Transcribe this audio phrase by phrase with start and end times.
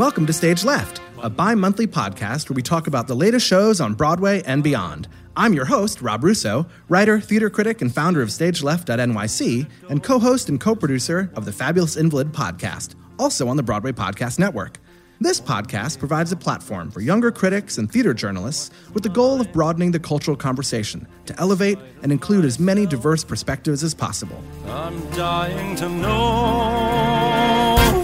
[0.00, 3.82] Welcome to Stage Left, a bi monthly podcast where we talk about the latest shows
[3.82, 5.08] on Broadway and beyond.
[5.36, 10.48] I'm your host, Rob Russo, writer, theater critic, and founder of StageLeft.nyc, and co host
[10.48, 14.78] and co producer of the Fabulous Invalid podcast, also on the Broadway Podcast Network.
[15.20, 19.52] This podcast provides a platform for younger critics and theater journalists with the goal of
[19.52, 24.42] broadening the cultural conversation to elevate and include as many diverse perspectives as possible.
[24.66, 27.19] I'm dying to know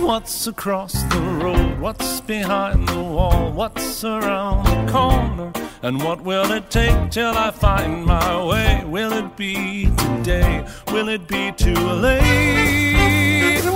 [0.07, 6.53] what's across the road, what's behind the wall, what's around the corner, and what will
[6.53, 8.85] it take till I find my way?
[8.87, 10.65] Will it be today?
[10.93, 12.23] Will it be too late?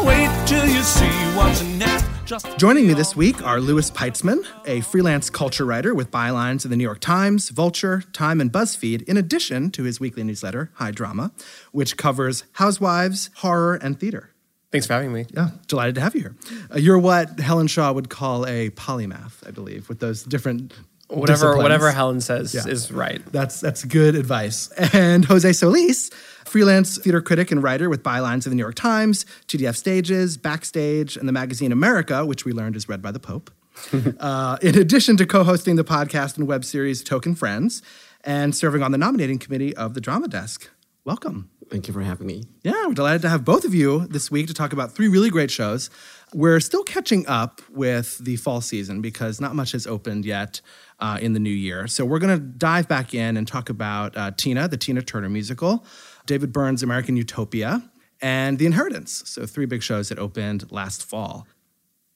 [0.06, 2.06] Wait till you see what's next.
[2.25, 6.70] Just Joining me this week are Louis Peitzman, a freelance culture writer with bylines in
[6.70, 10.92] the New York Times, Vulture, Time, and BuzzFeed, in addition to his weekly newsletter, High
[10.92, 11.33] Drama,
[11.72, 14.31] which covers housewives, horror, and theater.
[14.72, 15.26] Thanks for having me.
[15.34, 16.36] Yeah, delighted to have you here.
[16.72, 20.72] Uh, you're what Helen Shaw would call a polymath, I believe, with those different
[21.08, 21.62] Whatever disciplines.
[21.64, 22.69] whatever Helen says Yeah.
[22.69, 23.20] is right.
[23.32, 24.69] That's that's good advice.
[24.92, 26.10] And Jose Solis,
[26.44, 31.16] freelance theater critic and writer with bylines in the New York Times, TDF Stages, Backstage,
[31.16, 33.50] and the magazine America, which we learned is read by the Pope.
[34.20, 37.82] uh, in addition to co-hosting the podcast and web series Token Friends,
[38.22, 40.70] and serving on the nominating committee of the Drama Desk.
[41.04, 41.50] Welcome.
[41.70, 42.44] Thank you for having me.
[42.64, 45.31] Yeah, we're delighted to have both of you this week to talk about three really
[45.31, 45.88] great shows.
[46.34, 50.60] We're still catching up with the fall season because not much has opened yet
[50.98, 51.86] uh, in the new year.
[51.86, 55.28] So we're going to dive back in and talk about uh, Tina, the Tina Turner
[55.28, 55.86] musical,
[56.26, 57.88] David Byrne's American Utopia,
[58.20, 59.22] and The Inheritance.
[59.26, 61.47] So three big shows that opened last fall.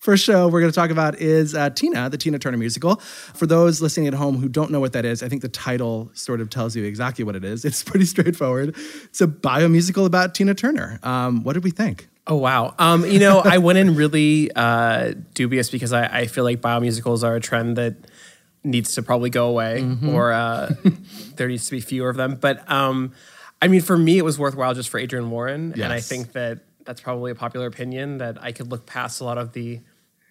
[0.04, 2.96] First show we're going to talk about is uh, Tina, the Tina Turner musical.
[2.96, 6.10] For those listening at home who don't know what that is, I think the title
[6.12, 7.64] sort of tells you exactly what it is.
[7.64, 8.76] It's pretty straightforward.
[9.04, 11.00] It's a biomusical about Tina Turner.
[11.02, 12.08] Um, what did we think?
[12.26, 12.74] Oh wow.
[12.78, 17.24] Um, you know, I went in really uh, dubious because I, I feel like biomusicals
[17.24, 17.96] are a trend that
[18.62, 20.74] needs to probably go away, or uh,
[21.36, 22.34] there needs to be fewer of them.
[22.34, 23.12] But um,
[23.62, 26.58] I mean, for me, it was worthwhile just for Adrienne Warren, and I think that
[26.84, 29.80] that's probably a popular opinion that I could look past a lot of the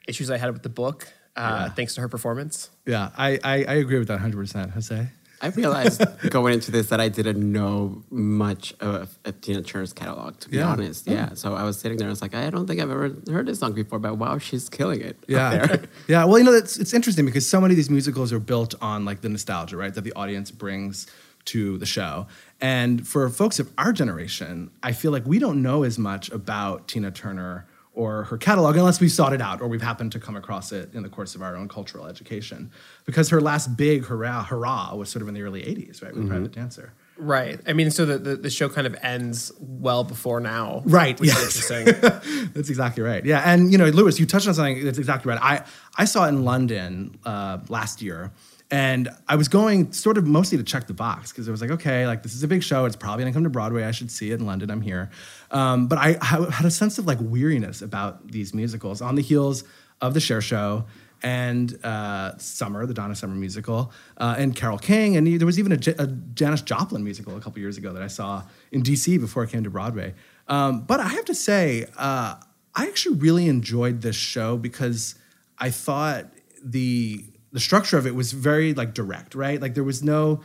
[0.07, 2.69] issues I had with the book, uh, thanks to her performance.
[2.85, 4.71] Yeah, I, I, I agree with that 100%.
[4.71, 5.07] Jose?
[5.41, 10.39] I realized going into this that I didn't know much of, of Tina Turner's catalog,
[10.39, 10.69] to be Yeah.
[10.69, 11.05] honest.
[11.05, 11.33] Yeah.
[11.33, 13.45] So I was sitting there, and I was like, I don't think I've ever heard
[13.47, 15.17] this song before, but wow, she's killing it.
[15.27, 15.77] Yeah.
[16.07, 16.23] yeah.
[16.23, 19.03] Well, you know, it's, it's interesting because so many of these musicals are built on
[19.03, 19.93] like the nostalgia, right?
[19.93, 21.07] That the audience brings
[21.45, 22.25] to the show.
[22.61, 26.87] And for folks of our generation, I feel like we don't know as much about
[26.87, 30.35] Tina Turner or her catalog unless we've sought it out or we've happened to come
[30.35, 32.71] across it in the course of our own cultural education.
[33.05, 36.15] Because her last big hurrah, hurrah was sort of in the early 80s, right?
[36.15, 36.93] With Private Dancer.
[37.17, 37.59] Right.
[37.67, 40.81] I mean, so the, the, the show kind of ends well before now.
[40.85, 41.55] Right, Which yes.
[41.55, 42.49] is interesting.
[42.53, 43.23] That's exactly right.
[43.23, 45.39] Yeah, and you know, Louis, you touched on something that's exactly right.
[45.41, 45.63] I
[45.95, 48.31] I saw it in London uh, last year,
[48.73, 51.69] and I was going sort of mostly to check the box because I was like,
[51.69, 52.85] okay, like this is a big show.
[52.85, 53.83] It's probably gonna come to Broadway.
[53.83, 54.71] I should see it in London.
[54.71, 55.11] I'm here,
[55.51, 59.21] um, but I, I had a sense of like weariness about these musicals on the
[59.21, 59.63] heels
[60.01, 60.85] of the Cher Show.
[61.21, 65.71] And uh, Summer, the Donna Summer musical, uh, and Carole King, and there was even
[65.71, 68.43] a, J- a Janis Joplin musical a couple years ago that I saw
[68.73, 70.15] in DC before it came to Broadway.
[70.49, 72.35] Um, but I have to say, uh,
[72.75, 75.15] I actually really enjoyed this show because
[75.57, 76.25] I thought
[76.61, 79.61] the the structure of it was very like direct, right?
[79.61, 80.41] Like there was no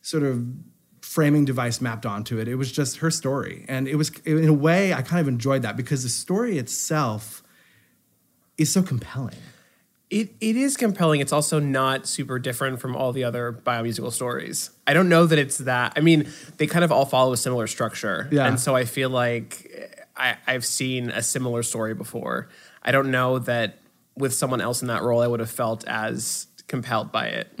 [0.00, 0.46] sort of
[1.02, 2.48] framing device mapped onto it.
[2.48, 5.62] It was just her story, and it was in a way I kind of enjoyed
[5.62, 7.42] that because the story itself
[8.56, 9.36] is so compelling.
[10.10, 11.20] It it is compelling.
[11.20, 14.70] It's also not super different from all the other biomusical stories.
[14.86, 15.92] I don't know that it's that.
[15.96, 16.28] I mean,
[16.58, 18.46] they kind of all follow a similar structure, Yeah.
[18.46, 22.48] and so I feel like I, I've seen a similar story before.
[22.82, 23.78] I don't know that
[24.16, 27.52] with someone else in that role, I would have felt as compelled by it.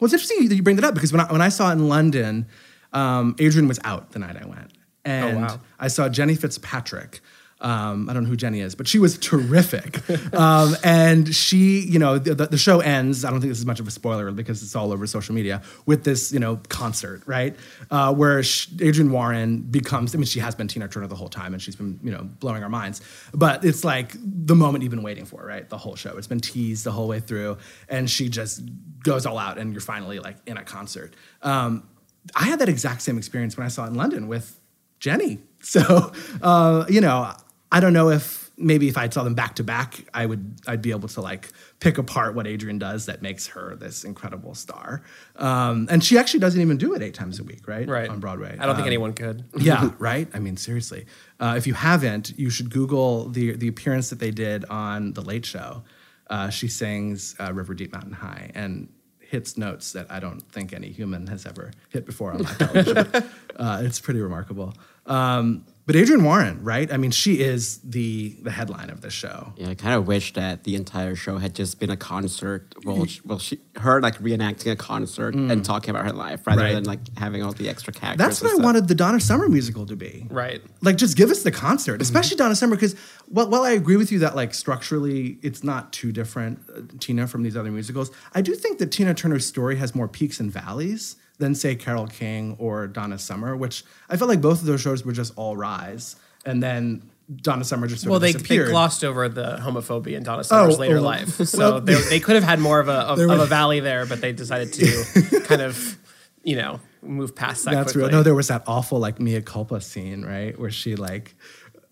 [0.00, 1.72] Well, it's interesting that you bring that up because when I, when I saw it
[1.72, 2.46] in London,
[2.92, 4.72] um, Adrienne was out the night I went,
[5.04, 5.60] and wow.
[5.78, 7.20] I saw Jenny Fitzpatrick.
[7.60, 9.98] Um, I don't know who Jenny is, but she was terrific.
[10.34, 13.24] um, and she, you know, the, the show ends.
[13.24, 15.62] I don't think this is much of a spoiler because it's all over social media
[15.84, 17.56] with this, you know, concert, right?
[17.90, 20.14] Uh, where Adrienne Warren becomes.
[20.14, 22.22] I mean, she has been Tina Turner the whole time, and she's been, you know,
[22.22, 23.00] blowing our minds.
[23.34, 25.68] But it's like the moment you've been waiting for, right?
[25.68, 26.16] The whole show.
[26.16, 27.58] It's been teased the whole way through,
[27.88, 28.62] and she just
[29.02, 31.14] goes all out, and you're finally like in a concert.
[31.42, 31.88] Um,
[32.36, 34.58] I had that exact same experience when I saw it in London with
[35.00, 35.40] Jenny.
[35.60, 37.34] So, uh, you know,
[37.70, 40.82] I don't know if maybe if I saw them back to back, I would I'd
[40.82, 41.48] be able to like
[41.80, 45.02] pick apart what Adrienne does that makes her this incredible star.
[45.36, 47.86] Um, and she actually doesn't even do it eight times a week, right?
[47.88, 48.56] Right on Broadway.
[48.58, 49.44] I don't think Um, anyone could.
[49.58, 50.28] yeah, right.
[50.34, 51.06] I mean, seriously,
[51.38, 55.20] uh, if you haven't, you should Google the the appearance that they did on the
[55.22, 55.84] Late Show.
[56.30, 58.88] Uh, she sings uh, "River Deep Mountain High" and
[59.20, 63.28] hits notes that I don't think any human has ever hit before on live television.
[63.56, 64.74] uh, it's pretty remarkable.
[65.06, 66.92] Um, but Adrienne Warren, right?
[66.92, 69.54] I mean, she is the the headline of the show.
[69.56, 72.74] Yeah, I kind of wish that the entire show had just been a concert.
[72.84, 76.60] Well, she, well, she her like reenacting a concert and talking about her life rather
[76.60, 76.64] Mm.
[76.64, 76.74] Right.
[76.74, 78.18] than like having all the extra characters.
[78.18, 78.64] That's and what I stuff.
[78.66, 80.26] wanted the Donna Summer musical to be.
[80.30, 80.60] Right.
[80.82, 82.94] Like, just give us the concert, especially Donna Summer, because
[83.26, 87.26] while, while I agree with you that like structurally it's not too different, uh, Tina
[87.26, 90.52] from these other musicals, I do think that Tina Turner's story has more peaks and
[90.52, 94.80] valleys than say Carole King or Donna Summer, which I felt like both of those
[94.80, 97.02] shows were just all rise, and then
[97.42, 100.76] Donna Summer just sort Well, of they, they glossed over the homophobia in Donna Summer's
[100.76, 103.18] Oh, later oh, life, so well- they, they could have had more of a of,
[103.18, 105.96] There of a valley there, but they decided to kind of,
[106.42, 107.72] you know, move past that.
[107.72, 108.08] That's quickly.
[108.08, 108.18] real.
[108.18, 111.34] No, there was that awful like mea culpa scene, right, where she like.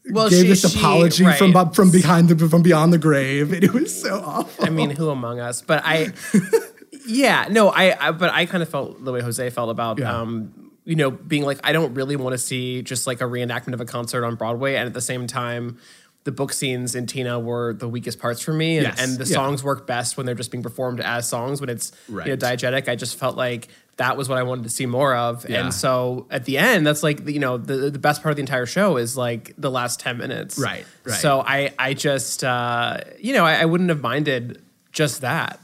[0.09, 1.67] Well, gave she- this apology from right.
[1.69, 4.65] bu- from behind the from beyond the grave, and it was so awful.
[4.65, 5.63] I mean, who among us?
[5.63, 6.13] But I,
[7.07, 10.21] yeah, no, I, I but I kind of felt the way Jose felt about, Yeah.
[10.21, 13.75] um, you know, being like, I don't really want to see just like a reenactment
[13.75, 15.79] of a concert on Broadway, and at the same time.
[16.25, 19.25] The book scenes in Tina were the weakest parts for me, and, Yes, and the
[19.25, 19.33] yeah.
[19.33, 21.61] songs work best when they're just being performed as songs.
[21.61, 22.37] When it's you know Right.
[22.37, 25.49] diegetic, I just felt like that was what I wanted to see more of.
[25.49, 25.61] Yeah.
[25.61, 28.41] And so at the end, that's like you know the the best part of the
[28.41, 30.59] entire show is like the last ten minutes.
[30.59, 31.15] Right, right.
[31.15, 34.61] So I I just uh, you know I, I wouldn't have minded
[34.91, 35.61] just that.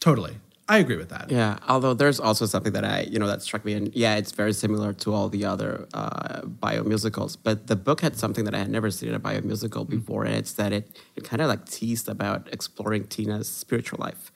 [0.00, 0.36] Totally.
[0.66, 1.30] I agree with that.
[1.30, 4.32] Yeah, although there's also something that I, you know, that struck me, and yeah, it's
[4.32, 7.36] very similar to all the other uh, biomusicals.
[7.42, 10.34] But the book had something that I had never seen in a biomusical before, and
[10.34, 14.32] it's that it, it kind of like teased about exploring Tina's spiritual life.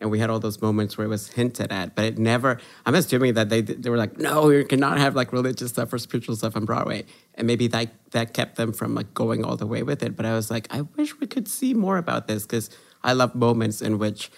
[0.00, 2.58] And we had all those moments where it was hinted at, but it never.
[2.86, 5.98] I'm assuming that they they were like, no, you cannot have like religious stuff or
[5.98, 7.04] spiritual stuff on Broadway,
[7.34, 10.16] and maybe that that kept them from like going all the way with it.
[10.16, 12.70] But I was like, I wish we could see more about this because
[13.04, 14.30] I love moments in which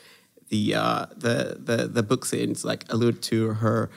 [0.52, 3.90] the uh, the the the book scenes like allude to her,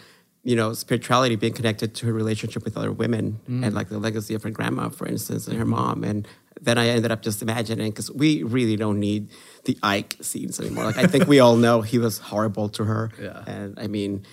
[0.43, 4.33] you know, spirituality being connected to her relationship with other women and like the legacy
[4.35, 6.05] of her grandma, for instance, and her mom.
[6.05, 6.25] And
[6.61, 9.27] then I ended up just imagining because we really don't need
[9.65, 10.85] the Ike scenes anymore.
[10.85, 13.11] Like I think we all know he was horrible to her.
[13.21, 13.43] Yeah.
[13.45, 14.25] And I mean,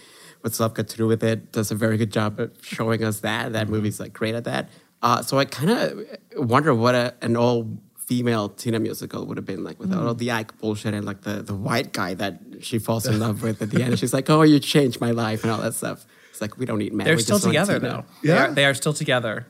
[0.42, 1.50] what's love got to do with it?
[1.50, 3.52] Does a very good job at showing us that.
[3.52, 4.68] That movie's like great at that.
[5.02, 6.06] Uh, so I kind of
[6.36, 7.66] wonder what a, an all
[8.12, 11.42] female Tina musical would have been like without all the Ike bullshit and like the,
[11.42, 13.98] the white guy that she falls in love with at the end.
[13.98, 16.04] She's like, oh, you changed my life and all that stuff.
[16.30, 17.06] It's like, we don't need men.
[17.06, 17.88] They're we still just together Tina.
[17.92, 18.04] though.
[18.22, 18.34] Yeah?
[18.34, 19.46] They are, they are still together.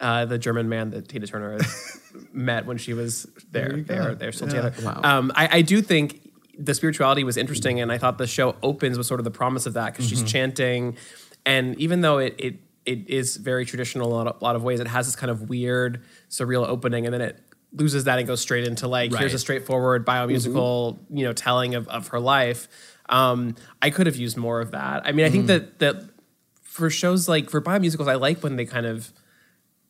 [0.00, 1.58] Uh, the German man that Tina Turner
[2.32, 3.76] met when she was there.
[3.76, 4.02] you They go.
[4.02, 4.62] are they're still Yeah.
[4.70, 4.86] together.
[4.86, 5.00] Wow.
[5.02, 8.98] Um, I, I do think the spirituality was interesting, and I thought the show opens
[8.98, 10.22] with sort of the promise of that because Mm-hmm.
[10.24, 10.96] she's chanting,
[11.44, 14.62] and even though it it it is very traditional in a lot, of, lot of
[14.62, 17.40] ways, it has this kind of weird surreal opening, and then it
[17.76, 19.40] loses that and goes straight into like here's a Right.
[19.40, 22.68] straightforward biomusical you know telling of, of her life.
[23.08, 25.06] Um, I could have used more of that.
[25.06, 25.96] I mean, I think that that
[26.62, 29.12] for shows like for biomusicals, I like when they kind of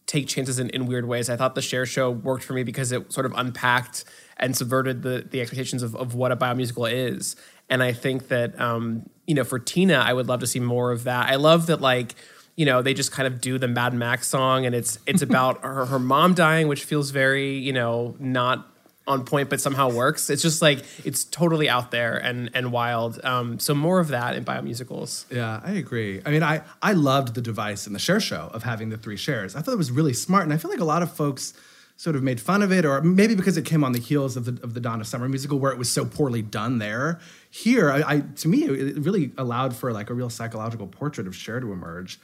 [0.06, 1.28] take chances in, in weird ways.
[1.28, 4.04] I thought the Cher Show worked for me because it sort of unpacked
[4.36, 7.36] and subverted the the expectations of, of what a biomusical is.
[7.68, 10.92] And I think that um, you know, for Tina, I would love to see more
[10.92, 11.28] of that.
[11.30, 12.14] I love that like
[12.56, 15.62] you know they just kind of do the Mad Max song, and it's it's about
[15.62, 18.66] her her mom dying, which feels very you know not
[19.08, 20.28] on point, but somehow works.
[20.30, 23.24] It's just like it's totally out there and and wild.
[23.24, 25.24] Um, so more of that in biomusicals.
[25.32, 26.20] Yeah, I agree.
[26.26, 29.16] I mean, I, I loved the device in the Cher show of having the three
[29.16, 29.54] Chers.
[29.54, 30.44] I thought it was really smart.
[30.44, 31.54] And I feel like a lot of folks
[31.98, 34.44] sort of made fun of it, or maybe because it came on the heels of
[34.44, 37.20] the of the Donna Summer musical, where it was so poorly done there.
[37.50, 41.36] Here, I, I to me, it really allowed for like a real psychological portrait of
[41.36, 42.18] Cher to emerge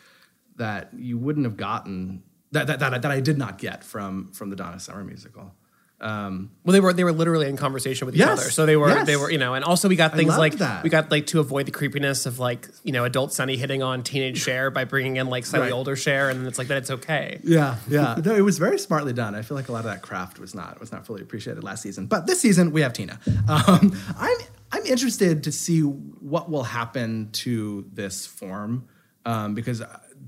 [0.57, 4.51] that you wouldn't have gotten that that that, that I did not get from from
[4.51, 5.55] the Donna Summer musical.
[6.01, 8.77] Um, Well, they were they were literally in conversation with each Yes, other, so they
[8.77, 9.07] were yes.
[9.07, 10.83] they were you know, and also we got things like that.
[10.83, 14.03] we got like to avoid the creepiness of like you know adult Sonny hitting on
[14.03, 15.73] teenage Cher by bringing in like slightly Right.
[15.73, 17.39] older Cher, and it's like that it's okay.
[17.45, 18.17] Yeah, yeah.
[18.25, 19.37] No, it was very smartly done.
[19.37, 21.83] I feel like a lot of that craft was not was not fully appreciated last
[21.83, 22.07] season.
[22.07, 23.21] But this season we have Tina.
[23.49, 24.37] Um, I'm
[24.73, 28.89] I'm interested to see what will happen to this form
[29.25, 29.81] um, because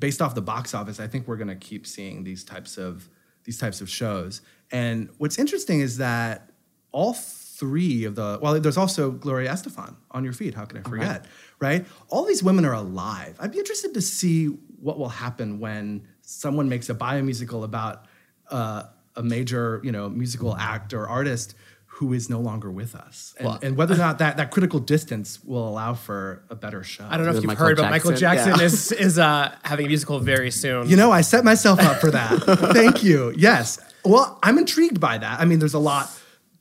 [0.05, 3.09] based off the box office, I think we're going to keep seeing these types of
[3.45, 4.43] these types of shows.
[4.71, 6.51] And what's interesting is that
[6.93, 10.53] all three of the well, there's also Gloria Estefan On Your Feet.
[10.53, 11.25] How can I forget?
[11.59, 11.87] Right?
[12.11, 13.39] All these women are alive.
[13.41, 18.05] I'd be interested to see what will happen when someone makes a biomusical about
[18.51, 18.83] uh,
[19.17, 21.55] a major, you know, musical act or artist
[21.99, 24.81] who is no longer with us, and, Well- and whether or not that, that critical
[24.81, 27.07] distance will allow for a better show.
[27.09, 28.67] I don't know if you've Michael heard, but Michael Jackson, Jackson yeah.
[28.67, 30.89] is is uh, having a musical very soon.
[30.89, 32.41] You know, I set myself up for that.
[32.75, 33.33] Thank you.
[33.37, 33.79] Yes.
[34.05, 35.41] Well, I'm intrigued by that.
[35.41, 36.11] I mean, there's a lot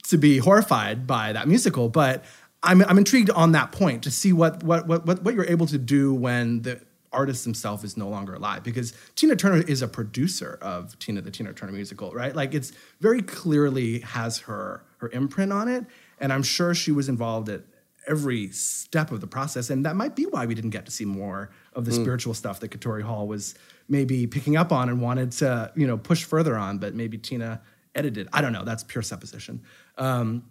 [0.10, 2.24] to be horrified by that musical, but
[2.62, 5.66] I'm, I'm intrigued on that point to see what, what, what, what, what you're able
[5.68, 6.80] to do when the
[7.12, 8.64] artist himself is no longer alive.
[8.64, 12.36] Because Tina Turner is a producer of Tina, the Tina Turner musical, right?
[12.36, 12.72] Like it's
[13.02, 15.86] very clearly has her, her imprint on it.
[16.20, 17.62] And I'm sure she was involved at
[18.08, 19.70] every step of the process.
[19.70, 22.60] And that might be why we didn't get to see more of the spiritual stuff
[22.60, 23.56] that Katori Hall was
[23.88, 27.62] maybe picking up on and wanted to, you know, push further on, but maybe Tina
[27.96, 28.28] edited.
[28.34, 28.64] I don't know.
[28.64, 29.62] That's pure supposition.
[29.98, 30.44] Um,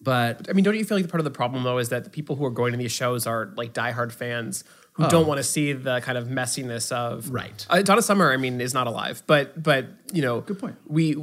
[0.00, 2.10] but I mean, don't you feel like part of the problem though is that the
[2.10, 4.64] people who are going to these shows are like diehard fans
[4.98, 5.08] who Oh.
[5.08, 7.64] don't want to see the kind of messiness of Right.
[7.70, 10.76] Uh, Donna Summer, I mean, is not alive, but but you know, Good point.
[10.86, 11.16] We,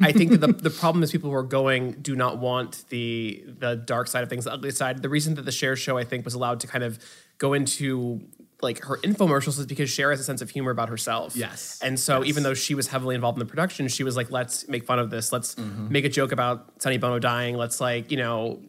[0.00, 3.74] I think the the problem is people who are going do not want the the
[3.74, 5.02] dark side of things, the ugly side.
[5.02, 6.98] The reason that the Cher show I think was allowed to kind of
[7.38, 8.20] go into
[8.60, 11.34] like her infomercials is because Cher has a sense of humor about herself.
[11.34, 11.80] Yes.
[11.82, 12.28] And so Yes.
[12.28, 15.00] even though she was heavily involved in the production, she was like, let's make fun
[15.00, 15.32] of this.
[15.32, 15.90] Let's Mm-hmm.
[15.90, 17.56] make a joke about Sonny Bono dying.
[17.56, 18.60] Let's like, you know,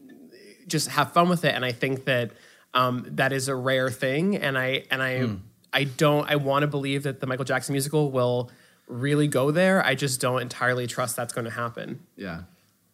[0.68, 1.54] just have fun with it.
[1.54, 2.32] And I think that
[2.74, 4.36] um, that is a rare thing.
[4.38, 5.36] And I and I Hmm.
[5.72, 8.52] I don't I want to believe that the Michael Jackson musical will
[8.88, 9.84] really go there.
[9.86, 12.02] I just don't entirely trust that's going to happen.
[12.16, 12.42] yeah.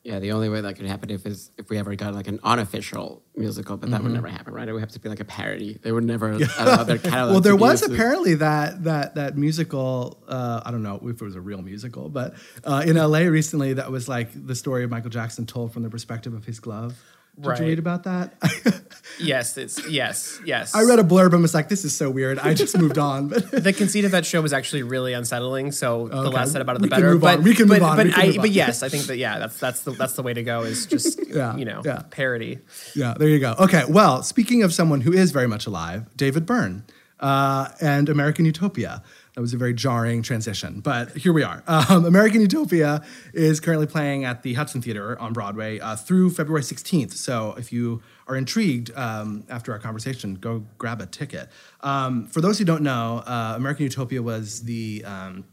[0.01, 2.39] Yeah, the only way that could happen if is if we ever got like an
[2.41, 4.05] unofficial musical, but that Mm-hmm.
[4.05, 4.67] would never happen, right?
[4.67, 5.77] It would have to be like a parody.
[5.83, 7.31] They would never allow their catalog.
[7.33, 10.23] well, there to was apparently that that that musical.
[10.25, 13.73] Uh, I don't know if it was a real musical, but uh, in LA recently,
[13.73, 16.95] that was like the story of Michael Jackson told from the perspective of his glove.
[17.35, 17.59] Did Right.
[17.61, 18.33] you read about that?
[19.21, 20.73] Yes, it's yes, yes.
[20.73, 23.27] I read a blurb and was like, "This is so weird." I just moved on.
[23.27, 25.73] But the conceit of that show was actually really unsettling.
[25.73, 27.17] So the less said about it, We the can better.
[27.17, 27.43] but on.
[27.43, 27.97] We can but, move on.
[27.97, 28.41] But, We can I, move on.
[28.43, 30.61] but yes, I think that yeah, that's that's the that's the way to go.
[30.61, 32.03] Is just Yeah, you know yeah.
[32.11, 32.59] parody.
[32.95, 33.55] Yeah, there you go.
[33.59, 36.83] Okay, well, speaking of someone who is very much alive, David Byrne
[37.19, 39.03] uh, and American Utopia.
[39.39, 41.63] That was a very jarring transition, but here we are.
[41.65, 46.61] Um, American Utopia is currently playing at the Hudson Theater on Broadway uh, through February
[46.61, 47.13] 16th.
[47.13, 51.47] So if you are intrigued um, after our conversation, go grab a ticket.
[51.79, 55.45] Um, for those who don't know, uh, American Utopia was the um,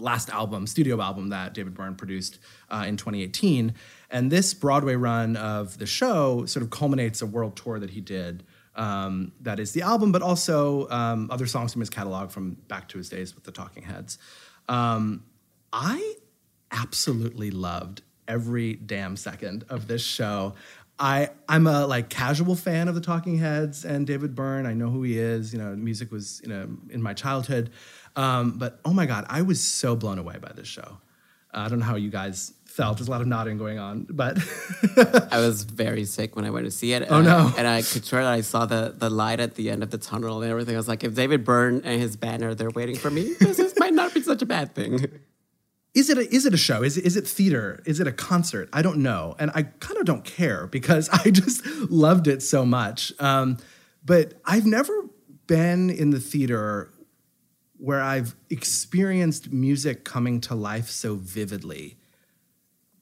[0.00, 2.40] last album, studio album that David Byrne produced
[2.70, 3.72] uh, in 2018.
[4.10, 8.00] And this Broadway run of the show sort of culminates a world tour that he
[8.00, 8.42] did.
[8.78, 12.88] Um, that is the album, but also um, other songs from his catalog from back
[12.90, 14.18] to his days with the Talking Heads.
[14.68, 15.24] Um,
[15.72, 16.14] I
[16.70, 20.54] absolutely loved every damn second of this show.
[20.96, 24.64] I I'm a like casual fan of the Talking Heads and David Byrne.
[24.64, 25.52] I know who he is.
[25.52, 27.70] You know, music was you know in my childhood,
[28.14, 30.98] um, but oh my god, I was so blown away by this show.
[31.52, 32.96] I don't know how you guys felt.
[32.96, 34.38] There's a lot of nodding going on, but
[35.32, 37.04] I was very sick when I went to see it.
[37.10, 37.52] Oh, and no.
[37.52, 39.90] I, and I could swear that I saw the, the light at the end of
[39.90, 40.76] the tunnel and everything.
[40.76, 43.74] I was like, if David Byrne and his banner they're waiting for me, this is,
[43.78, 45.06] might not be such a bad thing.
[45.92, 46.84] is it a, is it a show?
[46.84, 47.82] Is it, is it theater?
[47.84, 48.68] Is it a concert?
[48.72, 52.64] I don't know, and I kind of don't care because I just loved it so
[52.64, 53.12] much.
[53.18, 53.58] Um,
[54.04, 54.94] but I've never
[55.48, 56.92] been in the theater
[57.76, 61.98] where I've experienced music coming to life so vividly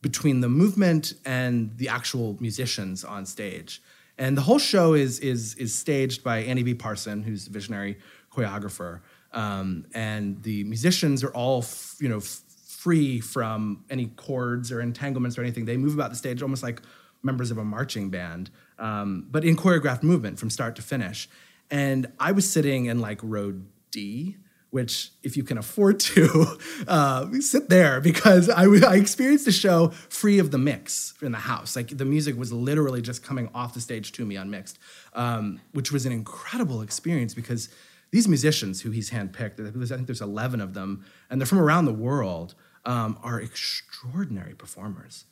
[0.02, 3.82] between the movement and the actual musicians on stage.
[4.18, 6.74] And the whole show is is is staged by Annie B.
[6.74, 7.98] Parson, who's a visionary
[8.32, 9.00] choreographer.
[9.32, 14.80] Um, and the musicians are all f- you know f- free from any cords or
[14.80, 15.66] entanglements or anything.
[15.66, 16.80] They move about the stage almost like
[17.22, 21.28] members of a marching band, um, but in choreographed movement from start to finish.
[21.70, 23.54] And I was sitting in like row
[23.90, 24.36] D,
[24.70, 26.58] which if you can afford to,
[26.88, 31.76] uh, sit there because I experienced the show free of the mix in the house.
[31.76, 34.78] Like the music was literally just coming off the stage to me unmixed,
[35.14, 37.68] um, which was an incredible experience because
[38.10, 41.86] these musicians who he's handpicked, I think there's 11 of them, and they're from around
[41.86, 42.54] the world,
[42.84, 45.24] um, are extraordinary performers.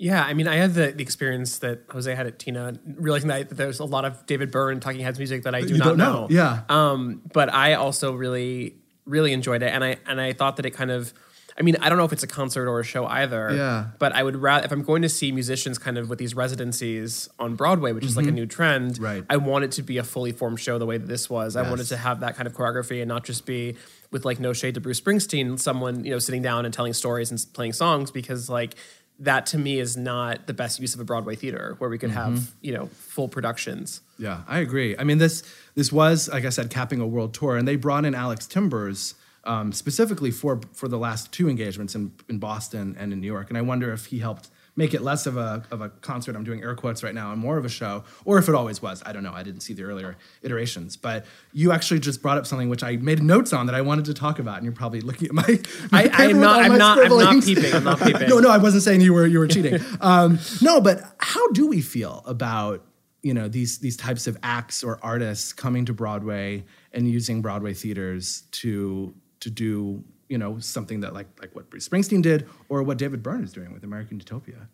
[0.00, 3.50] Yeah, I mean, I had the, the experience that Jose had at Tina, realizing that
[3.50, 6.12] there's a lot of David Byrne Talking Heads music that I do You not know.
[6.12, 6.60] know, yeah.
[6.68, 8.76] Um, but I also really,
[9.06, 11.12] really enjoyed it, and I and I thought that it kind of,
[11.58, 13.52] I mean, I don't know if it's a concert or a show either.
[13.52, 13.86] Yeah.
[13.98, 17.28] But I would rather if I'm going to see musicians kind of with these residencies
[17.40, 18.94] on Broadway, which is like a new trend.
[18.94, 19.04] Mm-hmm.
[19.04, 19.24] Right.
[19.28, 21.56] I want it to be a fully formed show the way that this was.
[21.56, 23.74] I wanted to have that kind of choreography and not just be
[24.12, 27.32] with like no shade to Bruce Springsteen, someone you know sitting down and telling stories
[27.32, 28.76] and playing songs because like
[29.20, 32.10] that to me is not the best use of a Broadway theater where we could
[32.10, 32.34] Mm-hmm.
[32.36, 34.00] have you know full productions.
[34.18, 34.96] Yeah, I agree.
[34.98, 35.42] I mean, this
[35.74, 39.14] this was, like I said, capping a world tour, and they brought in Alex Timbers
[39.44, 43.48] um, specifically for for the last two engagements in in Boston and in New York.
[43.48, 44.48] And I wonder if he helped
[44.78, 46.36] make it less of a of a concert.
[46.36, 48.80] I'm doing air quotes right now, and more of a show, or if it always
[48.80, 49.02] was.
[49.04, 49.32] I don't know.
[49.34, 52.96] I didn't see the earlier iterations, but you actually just brought up something which I
[52.96, 55.42] made notes on that I wanted to talk about, and you're probably looking at my.
[55.92, 57.74] my I, I am not- I'm not- I'm not peeping.
[57.74, 58.28] I'm not peeping.
[58.32, 59.80] no, no, I wasn't saying you were you were cheating.
[60.00, 62.84] um, no, but how do we feel about
[63.22, 67.74] you know these these types of acts or artists coming to Broadway and using Broadway
[67.74, 72.82] theaters to to do you know something that like like what Bruce Springsteen did or
[72.82, 74.68] what David Byrne is doing with American Utopia?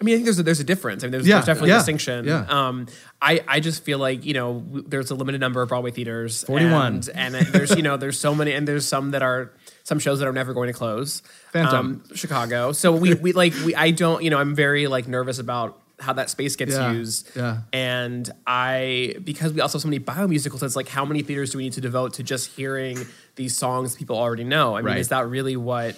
[0.00, 1.04] I mean, I think there's a, there's a difference.
[1.04, 2.24] I mean, there's, Yeah, there's definitely yeah, a distinction.
[2.24, 2.46] yeah.
[2.48, 2.88] Um,
[3.20, 6.42] I, I just feel like you know there's a limited number of Broadway theaters.
[6.44, 7.02] 41.
[7.14, 9.52] and, and there's you know there's so many, and there's some that are
[9.84, 11.20] some shows that are never going to close.
[11.52, 12.02] Phantom.
[12.08, 12.72] um, Chicago.
[12.72, 16.12] So we we like we I don't you know I'm very like nervous about how
[16.14, 17.30] that space gets Yeah, used.
[17.34, 17.58] yeah.
[17.72, 21.58] And I because we also have so many biomusicals, it's like how many theaters do
[21.58, 22.98] we need to devote to just hearing
[23.36, 24.74] these songs people already know?
[24.76, 24.98] I mean, Right.
[24.98, 25.96] is that really what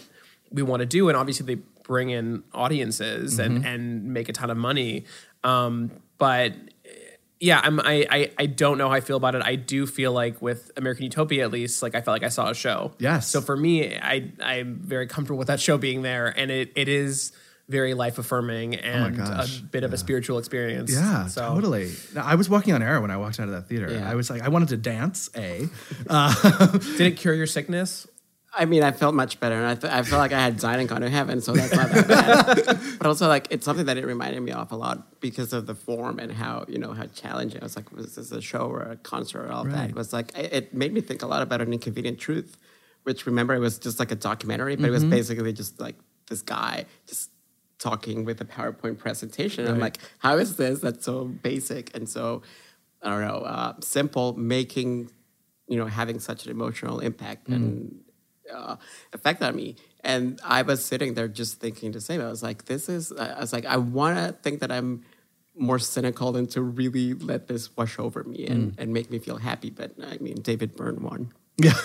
[0.53, 1.09] we want to do?
[1.09, 3.57] And obviously they bring in audiences Mm-hmm.
[3.57, 5.05] and and make a ton of money.
[5.43, 6.53] Um, but
[7.41, 9.43] yeah, I'm, I, I I don't know how I feel about it.
[9.45, 12.49] I do feel like with American Utopia, at least, like I felt like I saw
[12.49, 12.93] a show.
[12.99, 13.29] Yes.
[13.29, 16.89] So for me, I I'm very comfortable with that show being there, and it it
[16.89, 17.33] is
[17.69, 20.93] very life affirming oh and Oh gosh, a bit of a spiritual experience.
[20.93, 21.93] Yeah, So- totally.
[22.15, 23.91] Now, I was walking on air when I walked out of that theater.
[23.91, 24.11] Yeah.
[24.11, 25.31] I was like, I wanted to dance.
[25.37, 25.69] A,
[26.09, 28.07] uh, Did it cure your sickness?
[28.57, 30.81] I mean, I felt much better, and I, th- I felt like I had Zion
[30.81, 32.79] and gone to heaven, so that's not that bad.
[32.99, 35.75] but also, like, it's something that it reminded me of a lot because of the
[35.75, 37.61] form and how you know how challenging.
[37.61, 39.91] I was like, was this a show or a concert or all that?
[39.91, 42.57] It was like it, it made me think a lot about an inconvenient truth,
[43.03, 45.11] which remember it was just like a documentary, but it was mm-hmm.
[45.11, 45.97] basically just like
[46.29, 47.31] this guy just
[47.79, 49.67] talking with a PowerPoint presentation.
[49.67, 50.81] I'm like, how is this?
[50.81, 52.43] That's so basic and so
[53.03, 55.11] I don't know, uh, simple, making
[55.67, 58.01] you know having such an emotional impact and
[58.53, 58.77] uh,
[59.13, 59.77] effect on me.
[60.03, 62.21] And I was sitting there just thinking the same.
[62.21, 65.03] I was like, this is, I was like, I want to think that I'm
[65.57, 69.39] more cynical than to really let this wash over me and, and make me feel
[69.39, 69.71] happy.
[69.71, 71.33] But I mean, David Byrne won.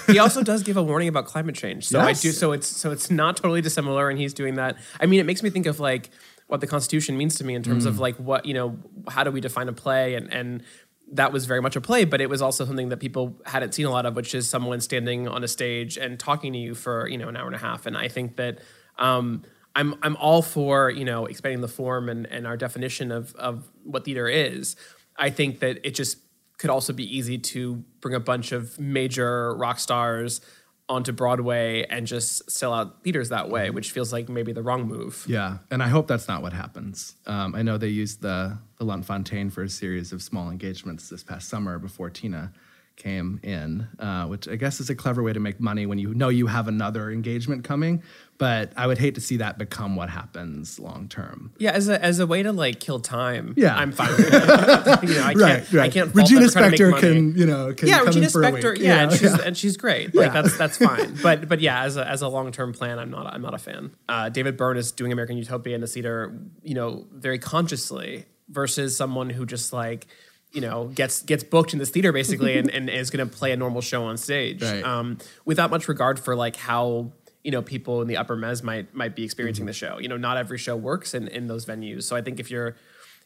[0.08, 1.88] He also does give a warning about climate change.
[1.88, 2.32] So I do.
[2.32, 4.78] So it's so it's not totally dissimilar, and he's doing that.
[5.00, 6.10] I mean, it makes me think of like
[6.48, 7.90] what the Constitution means to me in terms Mm.
[7.90, 8.78] of like what you know,
[9.08, 10.64] how do we define a play, and and
[11.12, 13.86] that was very much a play, but it was also something that people hadn't seen
[13.86, 17.08] a lot of, which is someone standing on a stage and talking to you for
[17.08, 17.86] you know an hour and a half.
[17.86, 18.60] And I think that.
[18.98, 19.44] Um,
[19.76, 23.70] I'm, I'm all for you know expanding the form and, and our definition of, of
[23.84, 24.76] what theater is.
[25.16, 26.18] I think that it just
[26.60, 30.42] could also be easy to bring a bunch of major rock stars
[30.88, 34.88] onto Broadway and just sell out theaters that way, which feels like maybe the wrong
[34.88, 35.24] move.
[35.28, 37.16] Yeah, and I hope that's not what happens.
[37.26, 41.24] Um, I know they used the the Lunt-Fontanne for a series of small engagements this
[41.24, 42.54] past summer before Tina
[43.00, 46.14] came in, uh, which I guess is a clever way to make money when you
[46.14, 48.04] know you have another engagement coming.
[48.38, 51.52] But I would hate to see that become what happens long term.
[51.58, 53.54] Yeah, as a as a way to like kill time.
[53.58, 53.76] Yeah.
[53.76, 54.12] I'm fine.
[54.12, 54.34] With it.
[55.04, 55.34] you know, I
[55.64, 55.76] can't.
[55.76, 56.16] I can't.
[56.16, 58.74] Regina them for trying to Spector can, you know, can yeah, come Regina in Spector.
[58.74, 58.82] week.
[58.82, 59.38] Yeah, and she's yeah.
[59.44, 60.14] and she's great.
[60.16, 60.42] Like Yeah.
[60.42, 61.18] that's that's fine.
[61.24, 63.58] But but yeah, as a as a long term plan, I'm not I'm not a
[63.58, 63.92] fan.
[64.08, 68.96] Uh, David Byrne is doing American Utopia in the theater, you know, very consciously versus
[68.96, 70.08] someone who just like
[70.52, 73.52] you know gets gets booked in this theater basically and, and is going to play
[73.52, 74.84] a normal show on stage Right.
[74.84, 77.12] um, without much regard for like how
[77.44, 79.68] you know people in the upper mezz might might be experiencing Mm-hmm.
[79.68, 79.98] the show.
[80.00, 82.04] You know, not every show works in in those venues.
[82.04, 82.76] So I think if you're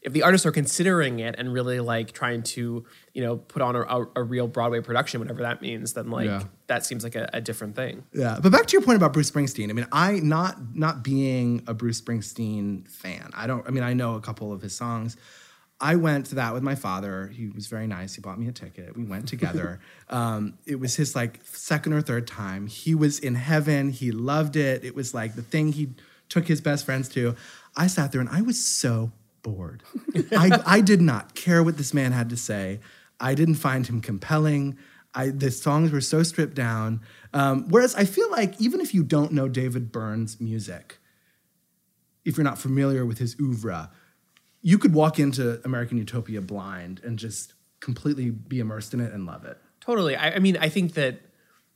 [0.01, 2.83] if the artists are considering it and really like trying to
[3.13, 6.25] you know put on a, a, a real Broadway production, whatever that means, then like
[6.27, 6.43] Yeah.
[6.67, 8.03] that seems like a, a different thing.
[8.13, 9.69] Yeah, but back to your point about Bruce Springsteen.
[9.69, 13.31] I mean, I not not being a Bruce Springsteen fan.
[13.33, 13.65] I don't.
[13.65, 15.15] I mean, I know a couple of his songs.
[15.79, 17.27] I went to that with my father.
[17.27, 18.15] He was very nice.
[18.15, 18.95] He bought me a ticket.
[18.95, 19.79] We went together.
[20.09, 22.67] um, it was his like second or third time.
[22.67, 23.89] He was in heaven.
[23.89, 24.85] He loved it.
[24.85, 25.89] It was like the thing he
[26.29, 27.35] took his best friends to.
[27.75, 29.83] I sat there and I was so bored.
[30.31, 32.79] I, I did not care what this man had to say.
[33.19, 34.77] I didn't find him compelling.
[35.13, 37.01] I, the songs were so stripped down.
[37.33, 40.97] Um, whereas I feel like even if you don't know David Byrne's music,
[42.25, 43.91] if you're not familiar with his oeuvre,
[44.63, 49.25] you could walk into American Utopia blind and just completely be immersed in it and
[49.25, 49.57] love it.
[49.81, 50.15] Totally.
[50.15, 51.19] I, I mean, I think that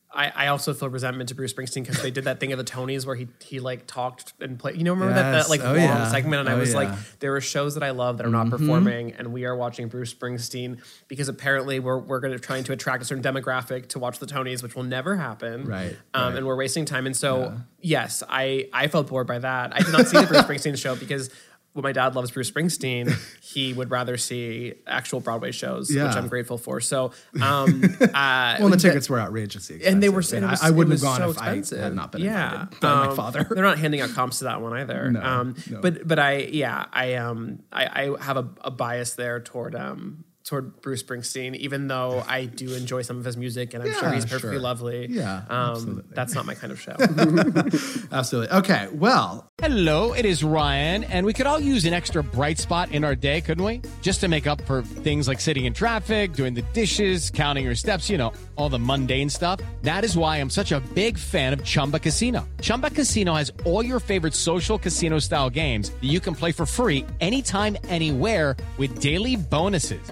[0.09, 2.63] I, I also feel resentment to Bruce Springsteen because they did that thing at the
[2.63, 4.77] Tonys where he he like talked and played.
[4.77, 5.43] You know, remember that, Yes.
[5.43, 6.07] that like Oh, long yeah.
[6.09, 6.39] segment?
[6.39, 6.95] And I Oh, was like, yeah.
[6.95, 7.15] Mm-hmm.
[7.19, 10.13] there are shows that I love that are not performing, and we are watching Bruce
[10.13, 14.19] Springsteen because apparently we're we're going to trying to attract a certain demographic to watch
[14.19, 15.65] the Tonys, which will never happen.
[15.65, 16.37] Right, Um, right.
[16.37, 17.05] And we're wasting time.
[17.05, 19.75] And so yes, I I felt bored by that.
[19.75, 21.29] I did not see the Bruce Springsteen show because.
[21.77, 23.13] When my dad loves Bruce Springsteen,
[23.43, 26.81] he would rather see actual Broadway shows, which I'm grateful for.
[26.81, 29.93] So, um, uh, Well, the tickets were outrageously expensive.
[29.93, 31.79] and they were saying I- I, wouldn't have gone so if expensive.
[31.79, 32.51] I had not been yeah.
[32.63, 33.47] invited by my Um, father.
[33.47, 35.11] They're not handing out comps to that one either.
[35.11, 35.79] No, um, no.
[35.81, 37.85] But but I yeah I um I,
[38.17, 42.73] I have a, a bias there toward um toward Bruce Springsteen, even though I do
[42.73, 44.59] enjoy some of his music and I'm sure he's perfectly sure.
[44.59, 45.07] lovely.
[45.09, 46.03] Yeah, um, absolutely.
[46.13, 46.95] that's not my kind of show.
[48.11, 48.57] Absolutely.
[48.57, 48.87] Okay.
[48.93, 53.03] Well, Hello, it is Ryan, and we could all use an extra bright spot in
[53.03, 53.81] our day, couldn't we?
[54.03, 57.73] Just to make up for things like sitting in traffic, doing the dishes, counting your
[57.73, 59.59] steps, you know, all the mundane stuff.
[59.81, 62.47] That is why I'm such a big fan of Chumba Casino.
[62.61, 66.67] Chumba Casino has all your favorite social casino style games that you can play for
[66.67, 70.11] free anytime, anywhere with daily bonuses.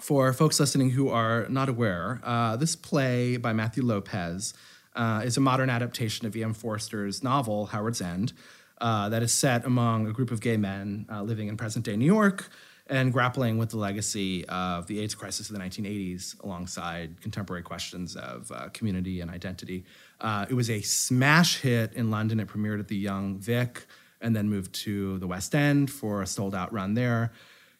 [0.00, 4.54] for folks listening who are not aware, uh, this play by Matthew Lopez
[4.94, 6.54] uh, is a modern adaptation of E.M.
[6.54, 8.32] Forster's novel, Howard's End,
[8.80, 11.96] uh, that is set among a group of gay men uh, living in present day
[11.96, 12.48] New York
[12.88, 18.14] and grappling with the legacy of the AIDS crisis of the 1980s alongside contemporary questions
[18.14, 19.84] of uh, community and identity.
[20.20, 22.40] Uh, it was a smash hit in London.
[22.40, 23.86] It premiered at the Young Vic
[24.20, 27.32] and then moved to the West End for a sold out run there.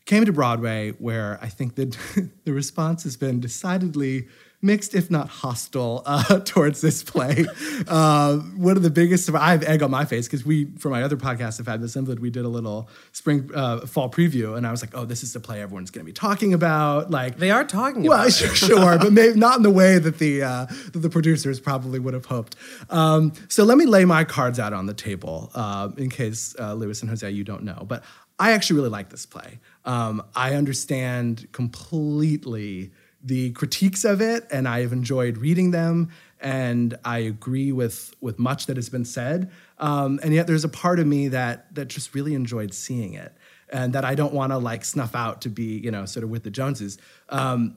[0.06, 1.96] Came to Broadway, where I think that
[2.44, 4.28] the response has been decidedly
[4.64, 7.46] mixed, if not hostile, uh, towards this play.
[7.86, 11.02] Uh, one of the biggest, I have egg on my face because we, for my
[11.02, 12.20] other podcast, have had this invalid.
[12.20, 15.32] We did a little spring, uh, fall preview, and I was like, oh, this is
[15.32, 17.10] the play everyone's going to be talking about.
[17.10, 18.08] Like they are talking about.
[18.08, 21.10] well, about sure, sure, but maybe not in the way that the uh, that the
[21.10, 22.56] producers probably would have hoped.
[22.90, 26.74] Um, so let me lay my cards out on the table uh, in case uh,
[26.74, 27.84] Louis and Jose, you don't know.
[27.86, 28.04] But
[28.38, 29.60] I actually really like this play.
[29.84, 32.92] Um, I understand completely
[33.22, 36.10] the critiques of it, and I have enjoyed reading them.
[36.40, 39.50] And I agree with with much that has been said.
[39.78, 43.32] Um, and yet, there's a part of me that that just really enjoyed seeing it,
[43.70, 46.30] and that I don't want to like snuff out to be, you know, sort of
[46.30, 46.98] with the Joneses.
[47.30, 47.76] Um,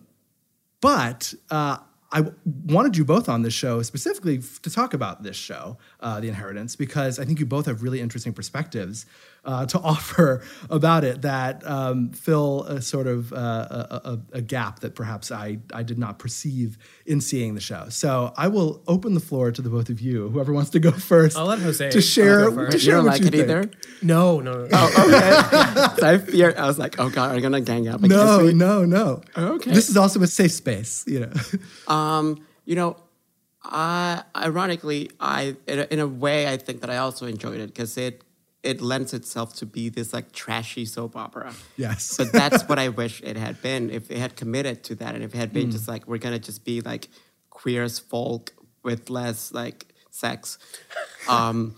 [0.81, 1.77] but uh,
[2.11, 6.19] I w- wanted you both on this show specifically to talk about this show, uh,
[6.19, 9.05] The Inheritance, because I think you both have really interesting perspectives
[9.47, 14.41] uh, to offer about it that um, fill a sort of uh, a, a, a
[14.41, 17.87] gap that perhaps I, I did not perceive in seeing the show.
[17.89, 20.91] So I will open the floor to the both of you, whoever wants to go
[21.13, 21.37] first.
[21.37, 22.43] I'll let Jose to share.
[22.43, 22.71] I'll go first.
[22.73, 23.43] To You share don't what like you it think.
[23.43, 23.71] either?
[24.01, 24.67] No, no, no.
[24.71, 25.95] Oh, okay.
[26.01, 26.53] so I fear.
[26.57, 28.01] I was like, oh god, are you gonna gang up?
[28.01, 28.53] No, me?
[28.53, 29.21] no, no.
[29.37, 29.71] Okay.
[29.71, 31.31] This is also a safe space, you know.
[31.93, 32.97] Um, you know,
[33.63, 37.67] I ironically, I in a, in a way, I think that I also enjoyed it
[37.67, 38.23] because it
[38.71, 41.49] it lends itself to be this like trashy soap opera.
[41.77, 42.17] Yes.
[42.17, 43.89] but that's what I wish it had been.
[43.89, 45.71] If it had committed to that, and if it had been Mm.
[45.77, 47.09] just like we're gonna just be like
[47.49, 48.53] queer as folk
[48.83, 49.79] with less like
[50.11, 50.57] sex.
[51.27, 51.75] Um,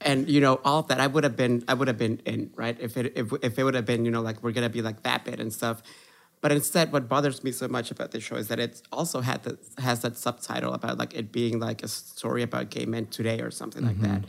[0.00, 2.50] and you know all of that, I would have been, I would have been in
[2.56, 4.82] right if it if, if it would have been you know like we're gonna be
[4.82, 5.82] like that bit and stuff.
[6.42, 9.44] But instead, what bothers me so much about this show is that it also had
[9.44, 13.40] the, has that subtitle about like it being like a story about gay men today
[13.40, 14.24] or something like that.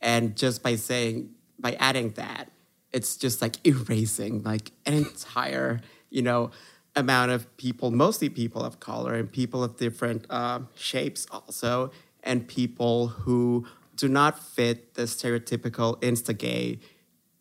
[0.00, 2.50] And just by saying by adding that,
[2.92, 5.80] it's just like erasing like an entire,
[6.10, 6.50] you know,
[6.96, 11.90] amount of people, mostly people of color and people of different uh, shapes also,
[12.22, 16.78] and people who do not fit the stereotypical insta gay,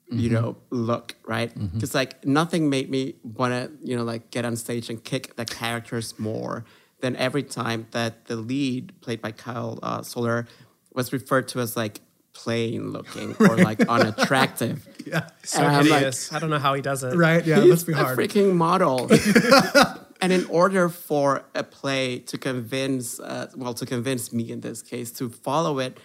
[0.10, 0.34] you Mhm.
[0.34, 1.52] know, look, right?
[1.74, 5.36] Because like nothing made me want to, you know, like get on stage and kick
[5.36, 6.66] the characters more
[7.02, 10.48] than every time that the lead, played by Kyle uh, Soller,
[10.94, 12.02] was referred to as like
[12.38, 14.88] plain looking or like unattractive.
[15.06, 15.28] Yeah.
[15.44, 16.14] So And I'm like.
[16.32, 17.16] I don't know how he does it.
[17.16, 17.44] Right?
[17.46, 19.10] Yeah, He's a freaking model.
[20.22, 24.82] and in order for a play to convince, uh, well, to convince me in this
[24.82, 25.98] case to follow it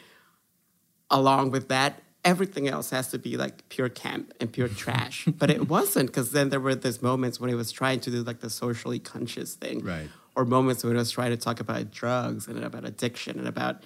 [1.10, 5.26] along with that, everything else has to be like pure camp and pure trash.
[5.26, 8.22] but it wasn't because then there were these moments when he was trying to do
[8.22, 10.08] like the socially conscious thing, Right.
[10.34, 13.82] Or moments when he was trying to talk about drugs and about addiction and about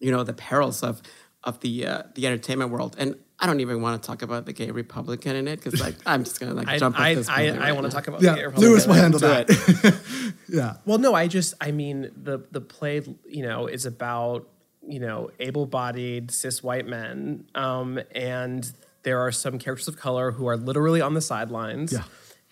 [0.00, 1.00] you know the perils of
[1.46, 2.94] of the uh, the entertainment world.
[2.98, 5.94] And I don't even want to talk about the gay Republican in it because like
[6.04, 7.28] I'm just gonna like I- jump I- off this.
[7.30, 8.70] I- building I right wanna talk about Yeah, the gay Republican.
[8.72, 9.46] Louis will handle Do that.
[9.48, 10.34] it.
[10.48, 10.74] yeah.
[10.84, 14.48] Well, no, I just, I mean, the the play, you know, is about
[14.86, 18.70] you know able-bodied cis white men, um, and
[19.04, 21.92] there are some characters of color who are literally on the sidelines.
[21.92, 22.02] Yeah.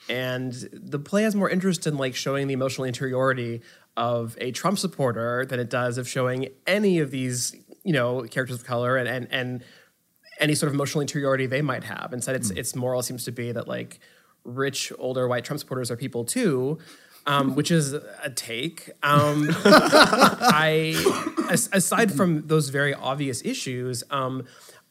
[0.09, 3.63] And the play has more interest in like showing the emotional interiority
[3.97, 8.57] of a Trump supporter than it does of showing any of these, you know, characters
[8.61, 9.65] of color and and and
[10.41, 12.13] any sort of emotional interiority they might have.
[12.13, 14.01] Instead, it's its moral seems to be that like
[14.45, 16.79] rich older white Trump supporters are people too,
[17.27, 18.91] um, which is a take.
[19.03, 20.95] Um, I
[21.51, 24.03] as, aside from those very obvious issues.
[24.11, 24.45] Um,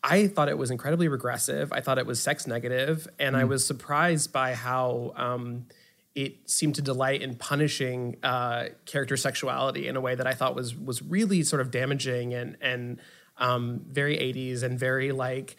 [0.06, 1.72] I thought it was incredibly regressive.
[1.72, 3.48] I thought it was sex negative, and I Mm.
[3.50, 5.66] was surprised by how um,
[6.16, 10.56] it seemed to delight in punishing uh, character sexuality in a way that I thought
[10.56, 13.00] was was really sort of damaging and and
[13.38, 15.56] um, very 80s and very like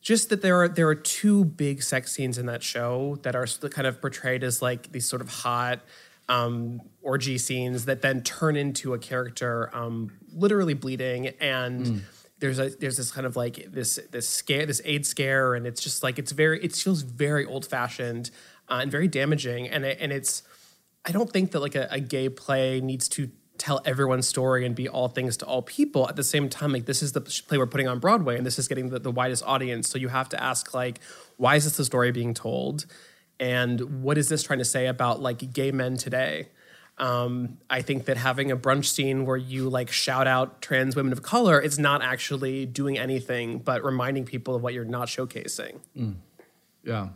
[0.00, 3.46] just that there are there are two big sex scenes in that show that are
[3.68, 5.80] kind of portrayed as like these sort of hot
[6.30, 11.28] um, orgy scenes that then turn into a character um, literally bleeding.
[11.40, 12.00] And Mm.
[12.38, 15.54] there's a there's this kind of like this this scare this AIDS scare.
[15.54, 18.30] And it's just like it's very it feels very old fashioned
[18.68, 20.42] uh, and very damaging and it, and it's
[21.04, 24.74] I don't think that like a, a gay play needs to tell everyone's story and
[24.74, 26.08] be all things to all people.
[26.08, 28.58] At the same time, like this is the play we're putting on Broadway, and this
[28.58, 29.88] is getting the, the widest audience.
[29.88, 31.00] So you have to ask like,
[31.36, 32.86] why is this the story being told,
[33.40, 36.48] and what is this trying to say about like gay men today?
[36.98, 41.12] Um, I think that having a brunch scene where you like shout out trans women
[41.12, 45.78] of color is not actually doing anything but reminding people of what you're not showcasing.
[46.82, 47.10] Yeah.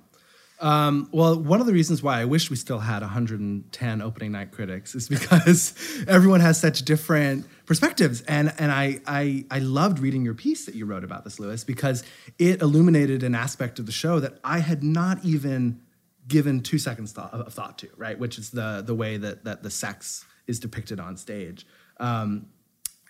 [0.63, 4.53] Um, well, one of the reasons why I wish we still had 110 opening night
[4.53, 5.75] critics is because
[6.09, 10.77] everyone has such different perspectives, and and I, I I loved reading your piece that
[10.77, 12.05] you wrote about this, Louis, because
[12.39, 15.81] it illuminated an aspect of the show that I had not even
[16.29, 18.17] given two seconds thought, of thought to, right?
[18.17, 21.67] Which is the the way that that the sex is depicted on stage.
[21.99, 22.47] Um,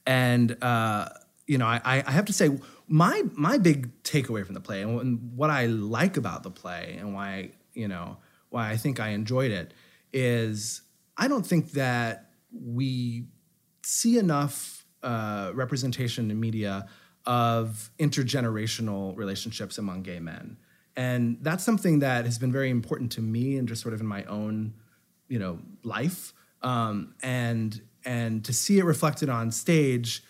[0.07, 1.11] and uh,
[1.53, 2.49] you know, I, I have to say
[2.89, 7.13] my my big takeaway from the play and, what I like about the play and
[7.13, 8.17] why you know
[8.49, 9.75] why I think I enjoyed it
[10.15, 10.81] is
[11.19, 13.27] I don't think that we
[13.85, 16.87] see enough uh, representation in media
[17.27, 20.57] of intergenerational relationships among gay men,
[20.97, 24.07] and that's something that has been very important to me and just sort of in
[24.07, 24.73] my own
[25.29, 26.33] you know life.
[26.63, 30.23] Um, and and to see it reflected on stage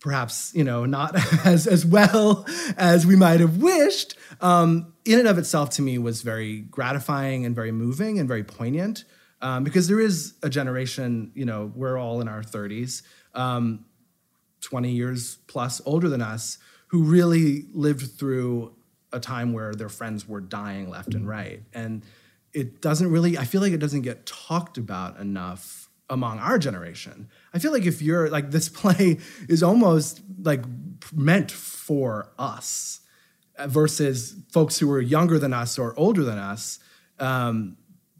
[0.00, 1.14] perhaps you know not
[1.46, 5.98] as as well as we might have wished um, in and of itself to me
[5.98, 9.04] was very gratifying and very moving and very poignant
[9.42, 13.02] um, because there is a generation you know we're all in our 30s
[13.34, 13.84] um,
[14.62, 16.58] 20 years plus older than us
[16.88, 18.74] who really lived through
[19.12, 21.62] a time where their friends were dying left and right.
[21.72, 22.02] And
[22.52, 25.79] it doesn't really i feel like it doesn't get talked about enough
[26.10, 27.28] among our generation.
[27.54, 29.18] I feel like if you're like this play
[29.48, 30.64] is almost like
[31.14, 33.00] meant for us
[33.56, 36.78] uh, versus folks who are younger than us or older than us
[37.18, 37.76] um,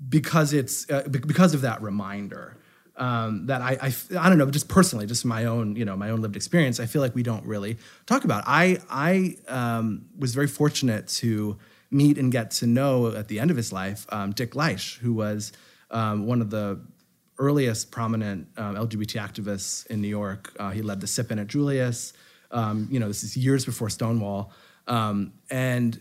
[0.08, 2.56] because it's uh, because of that reminder
[2.96, 6.10] um, that I, I I don't know just personally just my own you know my
[6.10, 7.76] own lived experience I feel like we don't really
[8.06, 8.44] talk about.
[8.46, 11.58] I I um, was very fortunate to
[11.90, 15.12] meet and get to know at the end of his life um, Dick Leitsch who
[15.12, 15.52] was
[15.90, 16.80] um, one of the
[17.40, 20.54] earliest prominent um, LGBT activists in New York.
[20.60, 22.12] Uh, he led the SIP in at Julius.
[22.52, 24.52] Um, you know this is years before Stonewall.
[24.86, 26.00] Um, and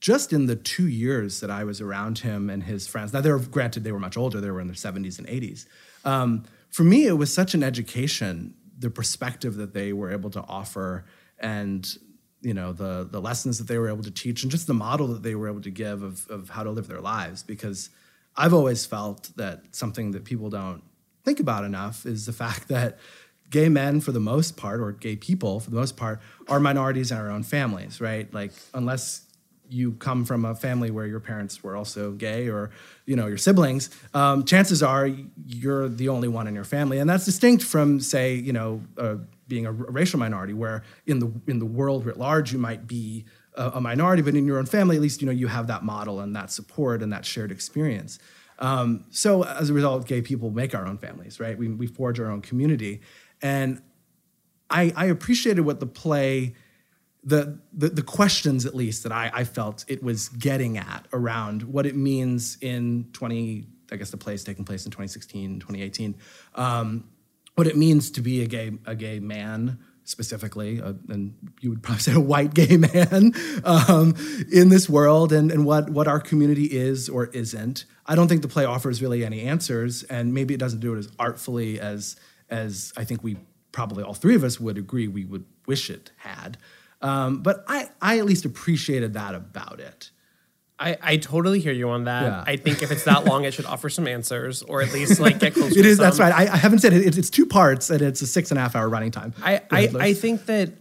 [0.00, 3.30] just in the two years that I was around him and his friends, now they
[3.50, 5.66] granted they were much older, they were in their 70s and 80s.
[6.04, 10.40] Um, for me, it was such an education, the perspective that they were able to
[10.42, 11.04] offer
[11.38, 11.98] and
[12.42, 15.06] you know the the lessons that they were able to teach and just the model
[15.08, 17.90] that they were able to give of of how to live their lives because
[18.40, 20.82] I've always felt that something that people don't
[21.24, 22.98] think about enough is the fact that
[23.50, 27.10] gay men for the most part or gay people for the most part are minorities
[27.10, 28.32] in our own families right?
[28.32, 29.26] Like unless
[29.68, 32.70] you come from a family where your parents were also gay or
[33.06, 35.08] you know your siblings um, chances are
[35.46, 36.98] you're the only one in your family.
[36.98, 39.16] And that's distinct from say you know uh,
[39.48, 43.26] being a, racial minority where in the in the world writ large you might be
[43.54, 45.82] a, a minority but in your own family at least you know you have that
[45.82, 48.18] model and that support and that shared experience.
[48.58, 51.56] Um, so as a result gay people make our own families right?
[51.56, 53.00] We, we forge our own community.
[53.42, 53.82] And
[54.68, 56.54] I, I appreciated what the play
[57.22, 61.62] the, the the questions at least that I, I felt it was getting at around
[61.62, 66.14] what it means in 20 I guess the play is taking place in 2016 2018
[66.54, 67.04] um,
[67.56, 69.78] what it means to be a gay a gay man
[70.10, 73.32] specifically uh, and you would probably say a white gay man
[73.64, 74.14] um,
[74.52, 78.42] in this world and, and what what our community is or isn't I don't think
[78.42, 82.16] the play offers really any answers and maybe it doesn't do it as artfully as
[82.48, 83.36] as I think we
[83.72, 86.58] probably all three of us would agree we would wish it had
[87.02, 90.10] um, but I, I at least appreciated that about it.
[90.80, 92.22] I, I totally hear you on that.
[92.22, 92.44] Yeah.
[92.46, 95.38] I think if it's that long, it should offer some answers, or at least like
[95.38, 95.76] get close.
[95.76, 95.98] It is.
[95.98, 96.04] some.
[96.04, 96.32] That's right.
[96.32, 97.06] I, I haven't said it.
[97.06, 99.34] It's, it's two parts, and it's a six and a half hour running time.
[99.42, 99.90] I, I.
[99.98, 100.72] I think that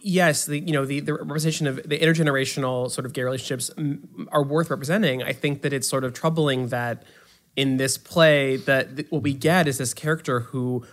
[0.00, 3.70] yes, the you know the the representation of the intergenerational sort of gay relationships
[4.32, 5.22] are worth representing.
[5.22, 7.04] I think that it's sort of troubling that
[7.56, 10.84] in this play that th- what we get is this character who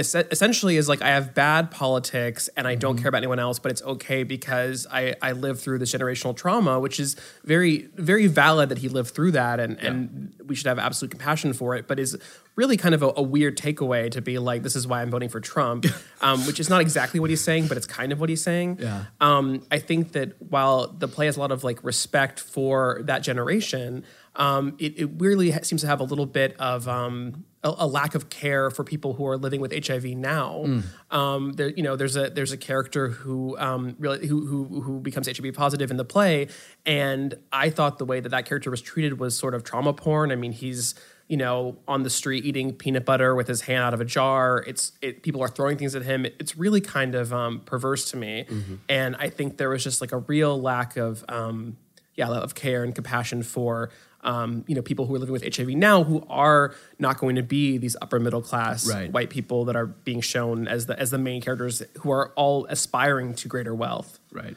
[0.00, 3.58] es- essentially is like I have bad politics and I don't care about anyone else,
[3.58, 8.26] but it's okay because I I lived through this generational trauma, which is very very
[8.26, 11.86] valid that he lived through that, and and we should have absolute compassion for it,
[11.86, 12.16] but is
[12.56, 15.28] really kind of a, a weird takeaway to be like this is why I'm voting
[15.28, 15.86] for Trump,
[16.20, 18.78] um, which is not exactly what he's saying, but it's kind of what he's saying.
[18.80, 19.04] Yeah.
[19.20, 23.22] Um, I think that while the play has a lot of like respect for that
[23.22, 24.04] generation,
[24.36, 28.14] um, it, it weirdly seems to have a little bit of um, a, a lack
[28.14, 30.62] of care for people who are living with HIV now.
[30.66, 30.82] Mm.
[31.14, 35.00] Um, there, you know, there's a there's a character who um, really who, who who
[35.00, 36.46] becomes HIV positive in the play,
[36.86, 40.30] and I thought the way that that character was treated was sort of trauma porn.
[40.30, 40.94] I mean, he's
[41.28, 44.64] you know on the street eating peanut butter with his hand out of a jar.
[44.66, 46.24] It's it, people are throwing things at him.
[46.26, 48.46] It- it's really kind of um, perverse to me,
[48.88, 51.76] and I think there was just like a real lack of um,
[52.14, 53.90] yeah of care and compassion for
[54.22, 57.42] um, you know people who are living with HIV now who are not going to
[57.42, 59.10] be these upper middle class Right.
[59.10, 62.66] white people that are being shown as the as the main characters who are all
[62.66, 64.18] aspiring to greater wealth.
[64.32, 64.56] Right.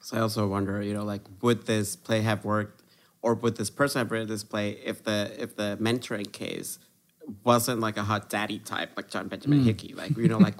[0.00, 2.82] So I also wonder, you know, like would this play have worked,
[3.20, 6.78] or would this person have written this play if the if the mentoring case
[7.44, 9.64] wasn't like a hot daddy type like John Benjamin Mm.
[9.64, 10.54] Hickey, like you know, like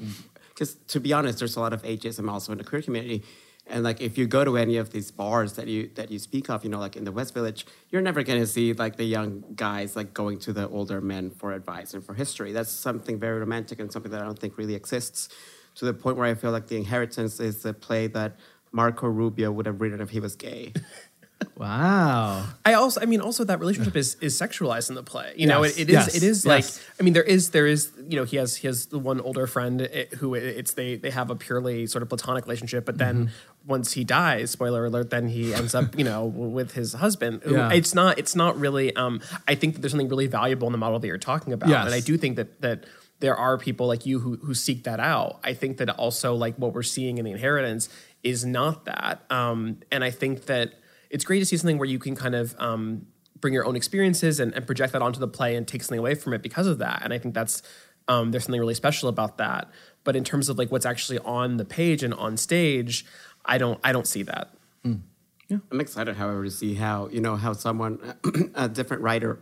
[0.51, 3.23] because to be honest, there's a lot of ageism also in the queer community.
[3.66, 6.51] And like if you go to any of these bars that you that you speak
[6.51, 9.44] of, you know, like in the West Village, you're never gonna see like the young
[9.55, 12.53] guys like going to the older men for advice and for history.
[12.53, 15.29] That's something very romantic and something that I don't think really exists.
[15.77, 18.37] To the point where I feel like The Inheritance is the play that
[18.72, 20.72] Marco Rubio would have written if he was gay.
[21.57, 22.44] Wow.
[22.64, 25.33] I also, I mean, also that relationship is is sexualized in the play.
[25.37, 26.46] You know, it, it is yes, it is yes.
[26.78, 29.20] like, I mean, there is there is you know he has he has the one
[29.20, 32.98] older friend eh, who it's they they have a purely sort of platonic relationship, but
[32.98, 33.68] then Mm-hmm.
[33.68, 37.42] once he dies, spoiler alert, then he ends up you know with his husband.
[37.44, 37.72] who- Yeah.
[37.72, 38.94] It's not it's not really.
[38.96, 41.68] Um, I think that there's something really valuable in the model that you're talking about,
[41.68, 41.87] Yes.
[41.87, 42.85] and I do think that that.
[43.20, 45.38] There are people like you who, who seek that out.
[45.44, 47.88] I think that also like what we're seeing in the inheritance
[48.24, 49.22] is not that.
[49.31, 50.72] Um, and I think that
[51.12, 53.07] it's great to see something where you can kind of um,
[53.40, 56.14] bring your own experiences and, and project that onto the play and take something away
[56.16, 57.03] from it because of that.
[57.05, 57.62] And I think that's
[58.09, 59.70] um, there's something really special about that.
[60.05, 63.07] But in terms of like what's actually on the page and on stage,
[63.44, 64.48] I don't I don't see that.
[65.48, 65.59] Yeah.
[65.70, 67.98] I'm excited, however, to see how you know how someone,
[68.55, 69.38] a different writer,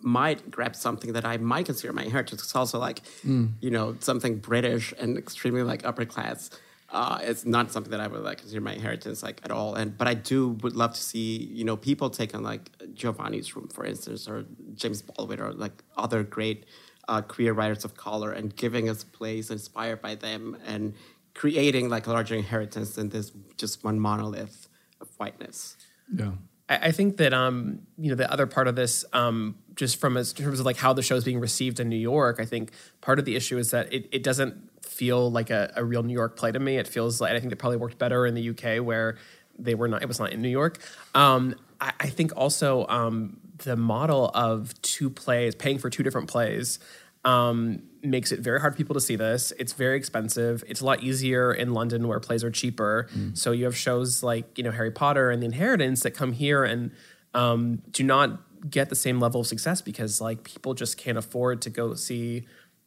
[0.00, 2.40] might grab something that I might consider my heritage.
[2.40, 3.52] It's also like, Mm.
[3.60, 6.50] you know, something British and extremely like upper class.
[6.88, 9.74] Uh, it's not something that I would like consider my inheritance like at all.
[9.74, 13.56] And but I do would love to see you know people take on like Giovanni's
[13.56, 14.44] Room, for instance, or
[14.74, 16.66] James Baldwin, or like other great
[17.08, 20.94] uh, queer writers of color, and giving us plays inspired by them and
[21.34, 24.68] creating like a larger inheritance than this just one monolith
[25.00, 25.76] of whiteness.
[26.14, 26.32] Yeah.
[26.68, 30.16] I, I think that um, you know the other part of this, um, just from
[30.16, 32.44] as in terms of like how the show is being received in New York, I
[32.44, 36.02] think part of the issue is that it, it doesn't feel like a, a real
[36.02, 36.76] New York play to me.
[36.78, 39.16] It feels like I think it probably worked better in the UK where
[39.58, 40.02] they were not.
[40.02, 40.78] It was not in New York.
[41.14, 46.28] Um, I, I think also um, the model of two plays, paying for two different
[46.28, 46.78] plays.
[47.24, 49.52] um, makes it very hard for people to see this.
[49.58, 50.62] It's very expensive.
[50.68, 53.08] It's a lot easier in London where plays are cheaper.
[53.34, 56.62] So you have shows like you know Harry Potter and The Inheritance that come here
[56.62, 56.92] and
[57.34, 61.62] um, do not get the same level of success because like people just can't afford
[61.62, 62.46] to go see.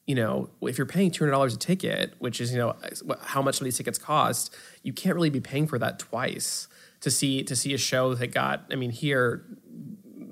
[0.09, 2.75] You know, if you're paying two hundred dollars a ticket, which is you know
[3.21, 6.67] how much these tickets cost, you can't really be paying for that twice
[7.01, 8.63] to see to see a show that got.
[8.71, 9.45] I mean, here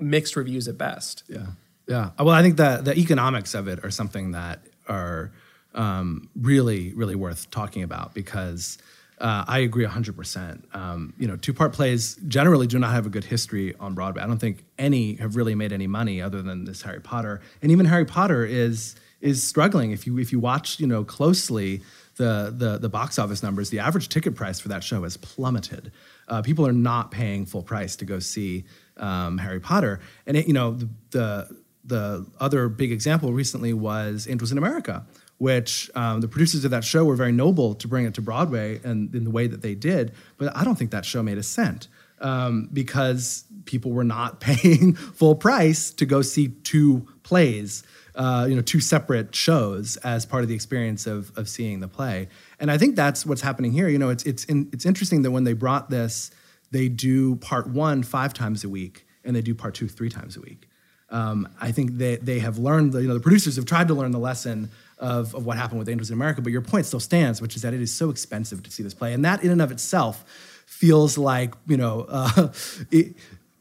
[0.00, 1.22] mixed reviews at best.
[1.28, 1.46] Yeah.
[1.86, 2.10] Yeah.
[2.18, 5.30] Well, I think the the economics of it are something that are
[5.74, 8.78] um, really, really worth talking about because
[9.20, 10.74] uh, I agree 100%.
[10.74, 14.22] Um, you know, two part plays generally do not have a good history on Broadway.
[14.22, 17.40] I don't think any have really made any money other than this Harry Potter.
[17.62, 19.90] And even Harry Potter is is struggling.
[19.90, 21.82] If you if you watch, you know, closely
[22.16, 25.92] the the the box office numbers, the average ticket price for that show has plummeted.
[26.28, 28.64] Uh, people are not paying full price to go see
[28.98, 30.00] um, Harry Potter.
[30.26, 35.06] And it, you know, the, the the other big example recently was Angels in America,
[35.38, 38.80] which um, the producers of that show were very noble to bring it to Broadway
[38.84, 40.12] and in the way that they did.
[40.36, 41.88] But I don't think that show made a cent
[42.20, 47.82] um, because people were not paying full price to go see two plays,
[48.18, 51.86] uh, you know, two separate shows as part of the experience of, of seeing the
[51.86, 52.28] play.
[52.58, 53.88] And I think that's what's happening here.
[53.88, 56.32] You know, it's it's in, it's interesting that when they brought this,
[56.72, 60.36] they do part one five times a week and they do part two three times
[60.36, 60.68] a week.
[61.10, 63.94] Um, I think they, they have learned, the, you know, the producers have tried to
[63.94, 67.00] learn the lesson of, of what happened with Angels in America, but your point still
[67.00, 69.14] stands, which is that it is so expensive to see this play.
[69.14, 70.24] And that in and of itself
[70.66, 72.52] feels like, you know, uh,
[72.90, 73.16] it,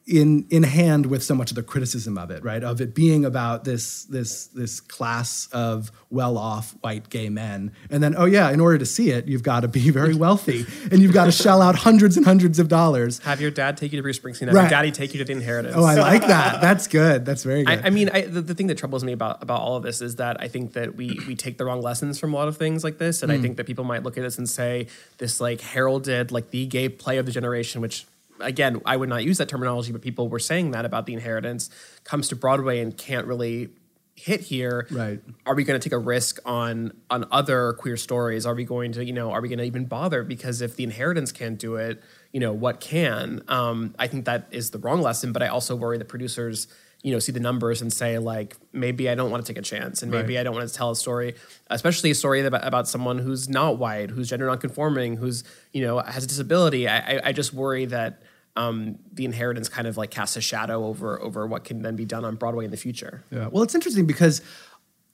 [0.08, 2.64] in in hand with so much of the criticism of it, right?
[2.64, 8.16] Of it being about this this this class of well-off white gay men, and then
[8.18, 11.12] oh yeah, in order to see it, you've got to be very wealthy, and you've
[11.14, 13.20] got to shell out hundreds and hundreds of dollars.
[13.20, 14.46] Have your dad take you to Bruce Springsteen.
[14.48, 14.62] Have Right.
[14.64, 15.76] your daddy take you to The Inheritance.
[15.78, 16.62] Oh, I like that.
[16.62, 17.26] That's good.
[17.26, 17.80] That's very good.
[17.84, 20.02] I, I mean, I, the, the thing that troubles me about about all of this
[20.02, 22.56] is that I think that we we take the wrong lessons from a lot of
[22.56, 23.42] things like this, and I Mm.
[23.42, 24.88] think that people might look at this and say
[25.18, 28.06] this like heralded like the gay play of the generation, which
[28.40, 31.70] again I would not use that terminology, but people were saying that about the inheritance
[32.04, 33.70] comes to Broadway and can't really
[34.16, 34.88] hit here.
[34.90, 35.22] Right.
[35.46, 38.46] Are we going to take a risk on on other queer stories?
[38.46, 40.24] Are we going to you know are we going to even bother?
[40.24, 42.02] Because if the inheritance can't do it,
[42.34, 43.44] you know what can?
[43.48, 45.32] Um, I think that is the wrong lesson.
[45.34, 46.68] But I also worry that producers
[47.04, 49.64] you know see the numbers and say like maybe I don't want to take a
[49.64, 50.42] chance and maybe Right.
[50.42, 51.36] I don't want to tell a story,
[51.68, 56.00] especially a story about, about someone who's not white, who's gender nonconforming, who's you know
[56.00, 56.88] has a disability.
[56.88, 58.24] I, I, I just worry that
[58.58, 62.06] um, the inheritance kind of like casts a shadow over over what can then be
[62.06, 63.24] done on Broadway in the future.
[63.32, 63.48] Yeah.
[63.48, 64.42] Well, it's interesting because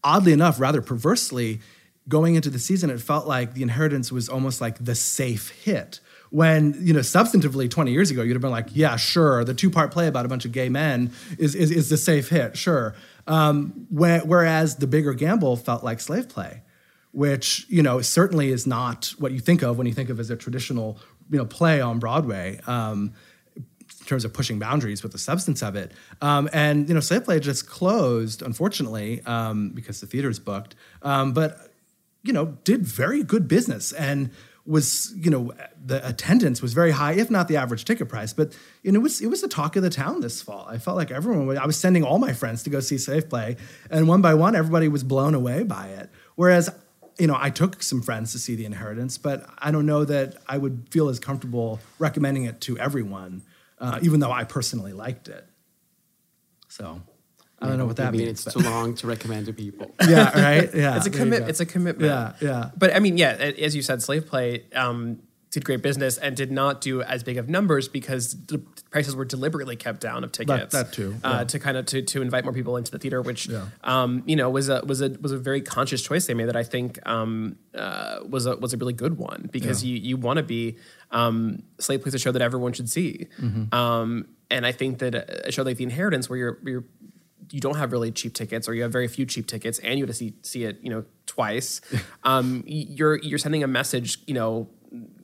[0.04, 1.60] oddly enough, rather perversely,
[2.08, 6.00] going into the season, it felt like The Inheritance was almost like the safe hit.
[6.30, 9.70] When, you know, substantively 20 years ago, you'd have been like, yeah, sure, the two
[9.70, 12.96] part play about a bunch of gay men is, is, is the safe hit, sure.
[13.28, 16.64] Um, whe- whereas The Bigger Gamble felt like slave play,
[17.12, 20.32] which, you know, certainly is not what you think of when you think of as
[20.32, 20.98] a traditional,
[21.30, 22.60] you know, play on Broadway.
[22.66, 23.14] Um,
[24.04, 25.92] in terms of pushing boundaries with the substance of it.
[26.22, 30.76] Um, and you know, Slave Play just closed, unfortunately, um, because the theater's booked.
[31.02, 31.72] Um, but
[32.22, 34.30] you know, did very good business and
[34.66, 35.52] was you know
[35.86, 38.34] the attendance was very high, if not the average ticket price.
[38.34, 40.66] But you know, it was it was the talk of the town this fall.
[40.70, 41.48] I felt like everyone.
[41.48, 43.56] was- I was sending all my friends to go see Slave Play,
[43.90, 46.10] and one by one, everybody was blown away by it.
[46.36, 46.70] Whereas
[47.20, 50.36] you know, I took some friends to see The Inheritance, but I don't know that
[50.48, 53.44] I would feel as comfortable recommending it to everyone,
[53.84, 55.46] uh, even though I personally liked it.
[56.70, 57.02] So
[57.60, 58.46] I don't know what that I mean, means.
[58.48, 59.94] it's too long to recommend to people.
[60.08, 60.70] yeah, right.
[60.76, 61.50] Yeah, it's a there you commit.
[61.50, 62.10] It's a commitment.
[62.12, 62.70] Yeah, yeah.
[62.78, 65.20] But I mean, yeah, as you said, Slave Play um,
[65.52, 68.58] did great business and did not do as big of numbers because the
[68.90, 70.74] prices were deliberately kept down of tickets.
[70.74, 73.48] that too, uh, to kind of to, to invite more people into the theater, which
[73.48, 73.68] Yeah.
[73.84, 76.56] um, you know was a was a was a very conscious choice they made that
[76.56, 79.94] I think um, uh, was a was a really good one because Yeah.
[79.94, 80.78] you you want to be
[81.14, 83.74] um, Slave Play's a show that everyone should see, Mhm.
[83.74, 85.14] um, and I think that
[85.48, 86.84] a show like The Inheritance, where you're you're
[87.52, 90.06] you don't have really cheap tickets or you have very few cheap tickets and you
[90.06, 91.82] have to see see it you know twice
[92.24, 94.68] um, you're you're sending a message you know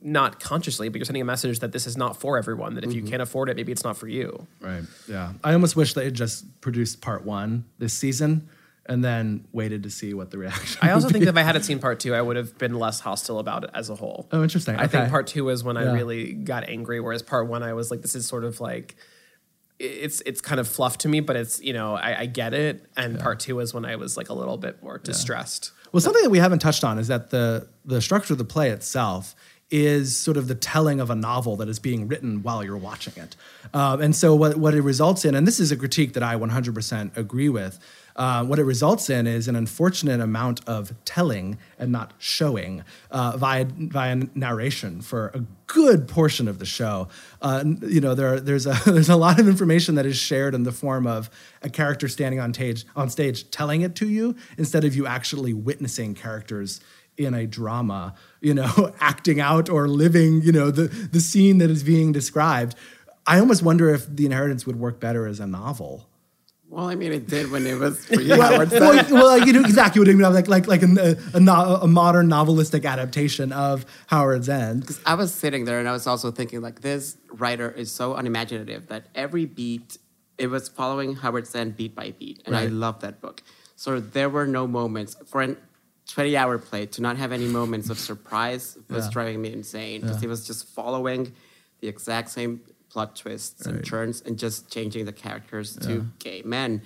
[0.02, 2.92] not consciously but you're sending a message that this is not for everyone that if
[2.92, 3.08] you Mhm.
[3.08, 4.84] can't afford it maybe it's not for you Right.
[5.08, 5.32] Yeah.
[5.42, 8.48] I almost wish they had just produced part one this season
[8.86, 10.78] and then waited to see what the reaction.
[10.82, 13.38] I also think if I hadn't seen part two, I would have been less hostile
[13.38, 14.28] about it as a whole.
[14.32, 14.76] Oh, interesting.
[14.76, 17.90] I think part two is when I really got angry, whereas part one, I was
[17.90, 18.96] like, this is sort of like,
[19.78, 22.84] it's it's kind of fluff to me, but it's you know I, I get it.
[22.96, 25.72] And part two is when I was like a little bit more distressed.
[25.90, 28.70] Well, something that we haven't touched on is that the the structure of the play
[28.70, 29.34] itself
[29.70, 33.12] is sort of the telling of a novel that is being written while you're watching
[33.16, 33.36] it.
[33.72, 36.34] Um, and so what, what it results in, and this is a critique that I
[36.34, 37.78] 100% agree with,
[38.20, 43.34] Uh, what it results in is an unfortunate amount of telling and not showing uh,
[43.38, 47.08] via via narration for a good portion of the show.
[47.40, 50.64] Uh, you know, there there's a there's a lot of information that is shared in
[50.64, 51.30] the form of
[51.62, 55.54] a character standing on stage on stage telling it to you instead of you actually
[55.54, 56.78] witnessing characters
[57.16, 61.70] in a drama, you know, acting out or living, you know, the the scene that
[61.70, 62.74] is being described.
[63.26, 66.09] I almost wonder if The Inheritance would work better as a novel.
[66.70, 70.08] Well, I mean, it did when it was well, well, well, you know exactly what
[70.08, 70.32] I mean.
[70.32, 74.82] Like like like a, a, no, a modern novelistic adaptation of Howard's End.
[74.82, 78.14] Because I was sitting there and I was also thinking, like, this writer is so
[78.14, 79.98] unimaginative that every beat
[80.38, 82.72] it was following Howard's End beat by beat, and I Right.
[82.72, 83.42] love that book.
[83.74, 85.56] So there were no moments for an
[86.06, 89.10] 20 hour play to not have any moments of surprise was Yeah.
[89.10, 90.20] driving me insane because Yeah.
[90.20, 91.32] he was just following
[91.80, 92.60] the exact same
[92.90, 96.82] plot twists and turns and just changing the characters to gay men.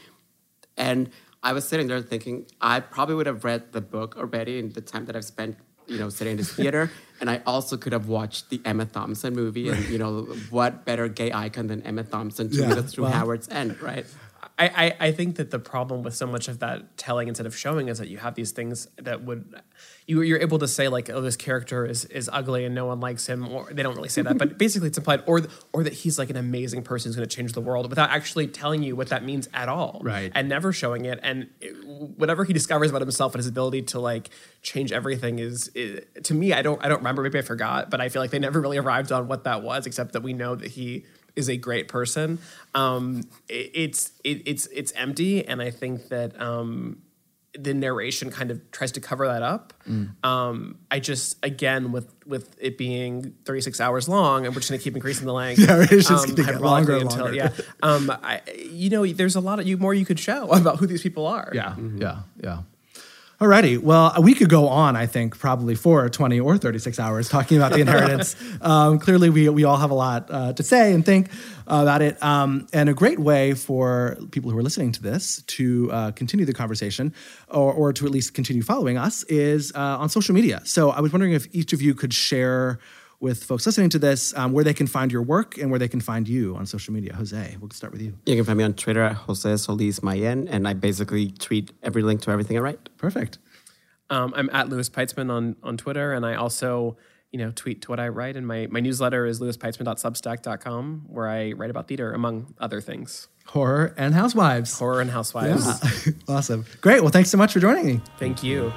[0.77, 1.11] And
[1.43, 4.81] I was sitting there thinking, I probably would have read the book already in the
[4.81, 6.91] time that I've spent, you know, sitting in this theater.
[7.21, 9.69] and I also could have watched the Emma Thompson movie.
[9.69, 13.49] And, you know, what better gay icon than Emma Thompson to Yeah, through well- Howard's
[13.49, 14.07] End, right?
[14.57, 17.57] I, I, I think that the problem with so much of that telling instead of
[17.57, 19.53] showing is that you have these things that would
[20.07, 23.01] you, you're able to say like oh this character is is ugly and no one
[23.01, 25.41] likes him or they don't really say that but basically it's implied or
[25.73, 28.47] or that he's like an amazing person who's going to change the world without actually
[28.47, 30.31] telling you what that means at all Right.
[30.37, 33.99] and never showing it and it- whatever he discovers about himself and his ability to
[33.99, 34.31] like
[34.63, 38.01] change everything is, is to me I don't I don't remember maybe I forgot but
[38.01, 40.55] I feel like they never really arrived on what that was except that we know
[40.55, 41.07] that he
[41.37, 42.39] is a great person.
[42.75, 47.03] Um, it, it's it, it's it's empty, and I think that um,
[47.59, 49.73] the narration kind of tries to cover that up.
[49.89, 50.25] Mm.
[50.25, 54.79] Um, I just again with with it being 36 hours long, and we're just going
[54.81, 55.61] to keep increasing the length.
[55.65, 57.35] Yeah, it's just gonna get longer and longer.
[57.35, 57.51] yeah.
[57.83, 60.87] Um, I, you know, there's a lot of you more you could show about who
[60.87, 61.51] these people are.
[61.55, 62.63] Yeah, yeah, yeah.
[63.41, 63.79] Alrighty.
[63.79, 67.73] Well, we could go on, I think, probably for 20 or 36 hours talking about
[67.73, 68.37] the inheritance.
[68.61, 71.31] um, clearly, we, we all have a lot uh, to say and think
[71.67, 72.23] about it.
[72.23, 76.47] Um, and a great way for people who are listening to this to uh, continue
[76.47, 77.13] the conversation
[77.49, 80.61] or, or to at least continue following us is uh, on social media.
[80.65, 82.79] So I was wondering if each of you could share
[83.21, 85.89] with folks listening to this um, where they can find your work and where they
[85.89, 87.15] can find you on social media.
[87.15, 88.17] Jose, we'll start with you.
[88.27, 92.03] You can find me on Twitter at Jose Solis Mayen, and I basically tweet every
[92.03, 92.97] link to everything I write.
[92.99, 93.39] Perfect.
[94.11, 96.97] Um, I'm at Louis Peitzman on on Twitter, and I also
[97.33, 98.37] you know tweet to what I write.
[98.37, 103.29] And my my newsletter is louispeitzman.substack.com, where I write about theater among other things.
[103.47, 104.79] Horror and Housewives.
[104.79, 106.07] Horror and Housewives.
[106.07, 106.13] Yeah.
[106.29, 106.65] awesome.
[106.81, 107.03] Great.
[107.03, 108.01] Well, thanks so much for joining me.
[108.19, 108.73] Thank you.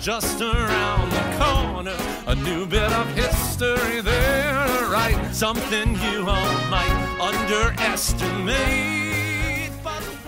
[0.00, 1.96] Just around the corner.
[2.26, 5.32] A new bit of history there write.
[5.32, 9.70] Something you all might underestimate.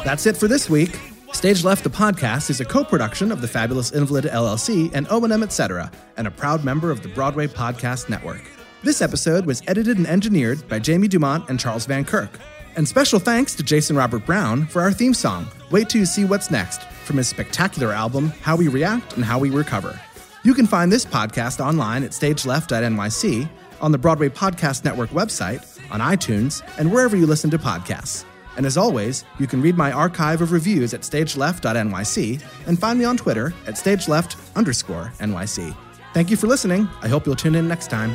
[0.04, 0.98] That's it for this week.
[1.32, 5.90] Stage Left the podcast is a co-production of the Fabulous Invalid LLC and O&M Etc.,
[6.16, 8.42] and a proud member of the Broadway Podcast Network.
[8.82, 12.38] This episode was edited and engineered by Jamie Dumont and Charles Van Kirk.
[12.74, 16.24] And special thanks to Jason Robert Brown for our theme song, Wait Till You See
[16.24, 20.00] What's Next, from his spectacular album, How We React and How We Recover.
[20.42, 23.48] You can find this podcast online at stageleft.nyc,
[23.80, 28.24] on the Broadway Podcast Network website, on iTunes, and wherever you listen to podcasts.
[28.56, 33.04] And as always, you can read my archive of reviews at stageleft.nyc and find me
[33.04, 35.76] on Twitter at stageleft underscore NYC.
[36.14, 36.88] Thank you for listening.
[37.02, 38.14] I hope you'll tune in next time.